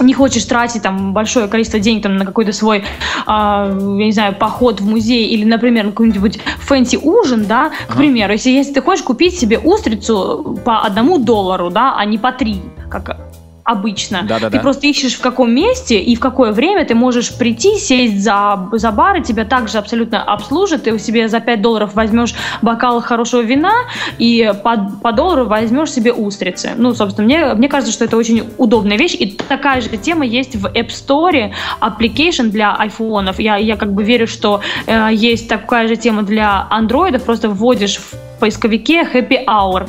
[0.00, 2.84] не хочешь тратить там большое количество денег там, на какой-то свой,
[3.26, 7.90] а, я не знаю, поход в музей или, например, на какой-нибудь fancy ужин, да, к
[7.90, 7.98] Ага.
[7.98, 12.32] примеру, если, если ты хочешь купить себе устрицу по одному доллару, да, а не по
[12.32, 13.25] три, как
[13.66, 14.22] обычно.
[14.22, 14.56] Да-да-да.
[14.56, 18.68] Ты просто ищешь в каком месте и в какое время ты можешь прийти, сесть за,
[18.72, 20.84] за бар, и тебя также абсолютно обслужат.
[20.84, 23.72] Ты у себе за 5 долларов возьмешь бокал хорошего вина
[24.18, 26.74] и по, по доллару возьмешь себе устрицы.
[26.76, 29.16] Ну, собственно, мне, мне кажется, что это очень удобная вещь.
[29.18, 33.40] И такая же тема есть в App Store, application для айфонов.
[33.40, 37.24] Я, я как бы верю, что э, есть такая же тема для андроидов.
[37.24, 39.88] Просто вводишь в поисковике Happy Hour.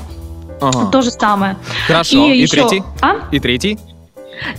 [0.62, 0.86] Ага.
[0.91, 1.58] То же самое.
[1.88, 2.28] Хорошо.
[2.32, 2.84] И, еще- третий?
[3.01, 3.16] А?
[3.32, 3.78] И третий?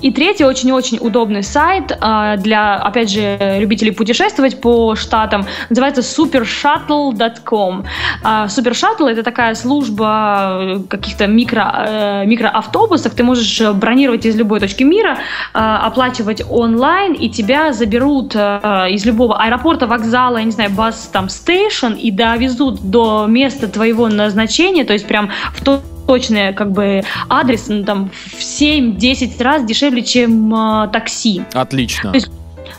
[0.01, 5.47] И третий очень-очень удобный сайт а, для, опять же, любителей путешествовать по штатам.
[5.69, 7.85] Называется supershuttle.com.
[8.23, 13.15] А, Super Shuttle это такая служба э, каких-то микро, э, микроавтобусов.
[13.15, 15.19] Ты можешь э, бронировать из любой точки мира,
[15.55, 21.29] а, оплачивать онлайн, и тебя заберут из любого аэропорта, вокзала, я не знаю, бас там
[21.29, 27.03] стейшн, и довезут до места твоего назначения, то есть прям в то точный как бы
[27.29, 31.43] адрес ну, там в 7-10 раз дешевле, чем э, такси.
[31.53, 32.11] Отлично.
[32.11, 32.31] То есть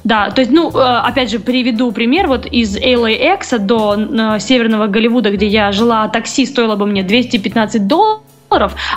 [0.04, 2.28] Да, то есть, ну, э, опять же, приведу пример.
[2.28, 8.22] Вот из LAX до Северного Голливуда, где я жила, такси стоило бы мне 215 долларов,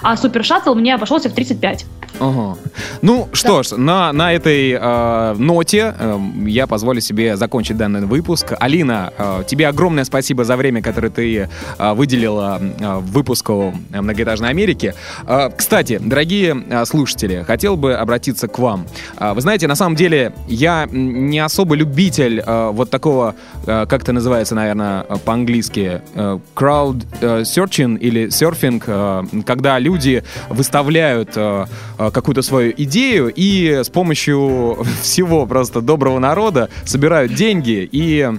[0.03, 1.87] а супер шаттл мне обошелся в 35.
[2.21, 2.57] Ага.
[3.01, 8.53] Ну что ж, на, на этой э, ноте э, я позволю себе закончить данный выпуск.
[8.61, 11.49] Алина, э, тебе огромное спасибо за время, которое ты
[11.79, 14.95] э, выделила э, выпуску «Многоэтажной Америки».
[15.27, 18.87] Э, кстати, дорогие э, слушатели, хотел бы обратиться к вам.
[19.19, 23.35] Э, вы знаете, на самом деле, я не особо любитель э, вот такого,
[23.67, 29.79] э, как это называется, наверное, э, по-английски, э, crowd э, searching или серфинг, э, когда
[29.79, 31.67] люди выставляют э,
[31.99, 38.31] э, какую-то свою идею и с помощью всего просто доброго народа собирают деньги и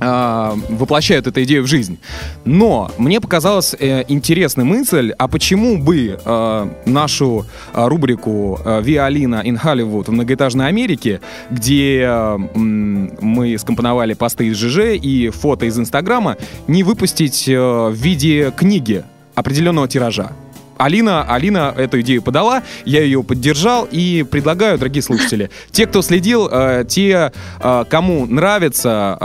[0.00, 1.98] э, воплощают эту идею в жизнь.
[2.44, 9.60] Но мне показалась э, интересная мысль, а почему бы э, нашу э, рубрику «Виолина in
[9.62, 11.20] Hollywood» в многоэтажной Америке,
[11.50, 17.94] где э, мы скомпоновали посты из ЖЖ и фото из Инстаграма, не выпустить э, в
[17.94, 19.04] виде книги
[19.36, 20.32] определенного тиража?
[20.78, 26.48] Алина, Алина эту идею подала, я ее поддержал и предлагаю, дорогие слушатели, те, кто следил,
[26.50, 29.16] э, те, э, кому нравятся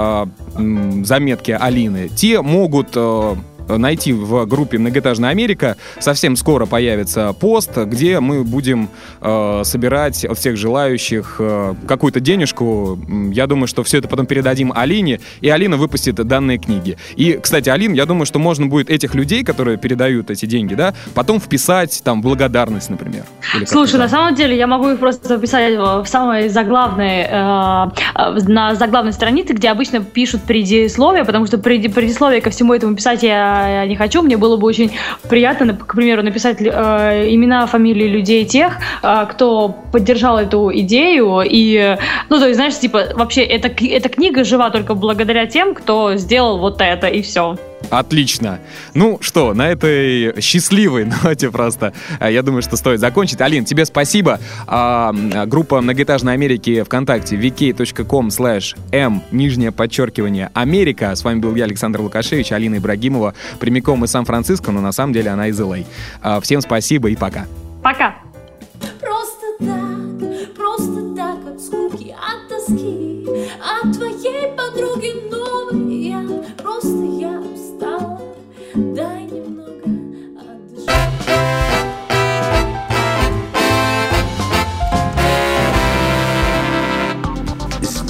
[0.56, 3.36] э, заметки Алины, те могут э,
[3.78, 5.78] найти в группе «Многоэтажная Америка».
[6.00, 8.90] Совсем скоро появится пост, где мы будем
[9.22, 13.00] э, собирать от всех желающих э, какую-то денежку.
[13.32, 16.98] Я думаю, что все это потом передадим Алине, и Алина выпустит данные книги.
[17.16, 20.94] И, кстати, Алин, я думаю, что можно будет этих людей, которые передают эти деньги, да,
[21.14, 23.24] потом вписать там благодарность, например.
[23.66, 29.14] Слушай, на самом деле я могу их просто записать в самой заглавной, э, на заглавной
[29.14, 33.96] странице, где обычно пишут предисловие, потому что предисловие ко всему этому писать я я не
[33.96, 34.22] хочу.
[34.22, 34.92] Мне было бы очень
[35.30, 36.66] приятно, к примеру, написать э,
[37.30, 41.42] имена, фамилии людей тех, э, кто поддержал эту идею.
[41.44, 41.98] И,
[42.30, 46.58] ну, то есть, знаешь, типа, вообще, эта, эта книга жива только благодаря тем, кто сделал
[46.58, 47.58] вот это, и все.
[47.90, 48.60] Отлично.
[48.94, 53.42] Ну что, на этой счастливой ноте просто, а, я думаю, что стоит закончить.
[53.42, 54.40] Алин, тебе спасибо.
[54.68, 55.14] А,
[55.46, 61.16] группа Многоэтажной Америки ВКонтакте vk.com slash m, нижнее подчеркивание, Америка.
[61.16, 65.30] С вами был я, Александр Лукашевич, Алина Ибрагимова, прямиком из Сан-Франциско, но на самом деле
[65.32, 65.86] она из LA.
[66.22, 66.38] А.
[66.38, 67.46] а, всем спасибо и пока.
[67.82, 68.16] Пока.
[69.00, 69.91] Просто так,